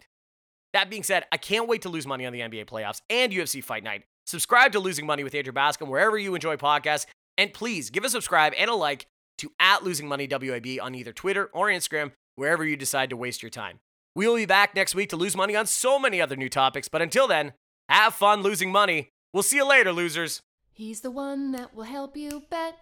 That 0.72 0.90
being 0.90 1.02
said, 1.02 1.24
I 1.30 1.36
can't 1.36 1.68
wait 1.68 1.82
to 1.82 1.88
lose 1.88 2.06
money 2.06 2.26
on 2.26 2.32
the 2.32 2.40
NBA 2.40 2.66
playoffs 2.66 3.00
and 3.08 3.32
UFC 3.32 3.62
Fight 3.62 3.84
Night. 3.84 4.04
Subscribe 4.26 4.72
to 4.72 4.80
Losing 4.80 5.06
Money 5.06 5.22
with 5.22 5.34
Andrew 5.34 5.52
Bascom 5.52 5.88
wherever 5.88 6.18
you 6.18 6.34
enjoy 6.34 6.56
podcasts, 6.56 7.06
and 7.38 7.52
please 7.54 7.90
give 7.90 8.04
a 8.04 8.10
subscribe 8.10 8.52
and 8.58 8.68
a 8.68 8.74
like 8.74 9.06
to 9.38 9.52
at 9.60 9.84
Losing 9.84 10.08
Money 10.08 10.26
WAB 10.30 10.66
on 10.82 10.94
either 10.94 11.12
Twitter 11.12 11.48
or 11.52 11.68
Instagram, 11.68 12.12
wherever 12.34 12.64
you 12.64 12.76
decide 12.76 13.10
to 13.10 13.16
waste 13.16 13.42
your 13.42 13.50
time. 13.50 13.78
We 14.16 14.26
will 14.26 14.36
be 14.36 14.46
back 14.46 14.74
next 14.74 14.94
week 14.94 15.10
to 15.10 15.16
lose 15.16 15.36
money 15.36 15.54
on 15.54 15.66
so 15.66 15.98
many 15.98 16.22
other 16.22 16.36
new 16.36 16.48
topics, 16.48 16.88
but 16.88 17.02
until 17.02 17.28
then, 17.28 17.52
have 17.86 18.14
fun 18.14 18.40
losing 18.40 18.72
money. 18.72 19.10
We'll 19.34 19.42
see 19.42 19.56
you 19.56 19.68
later, 19.68 19.92
losers. 19.92 20.40
He's 20.72 21.02
the 21.02 21.10
one 21.10 21.52
that 21.52 21.74
will 21.74 21.84
help 21.84 22.16
you 22.16 22.42
bet. 22.48 22.78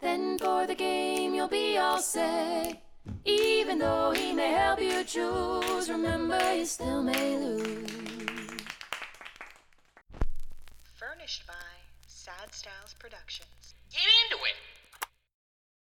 Then 0.00 0.38
for 0.38 0.66
the 0.66 0.74
game, 0.74 1.32
you'll 1.32 1.48
be 1.48 1.78
all 1.78 2.00
set. 2.00 2.82
Even 3.24 3.78
though 3.78 4.10
he 4.10 4.34
may 4.34 4.52
help 4.52 4.82
you 4.82 5.02
choose, 5.02 5.88
remember 5.88 6.38
you 6.54 6.66
still 6.66 7.02
may 7.02 7.38
lose. 7.38 7.90
Furnished 10.94 11.46
by 11.46 11.54
Sad 12.06 12.52
Styles 12.52 12.94
Productions. 12.98 13.76
Get 13.90 14.02
into 14.24 14.44
it. 14.44 14.75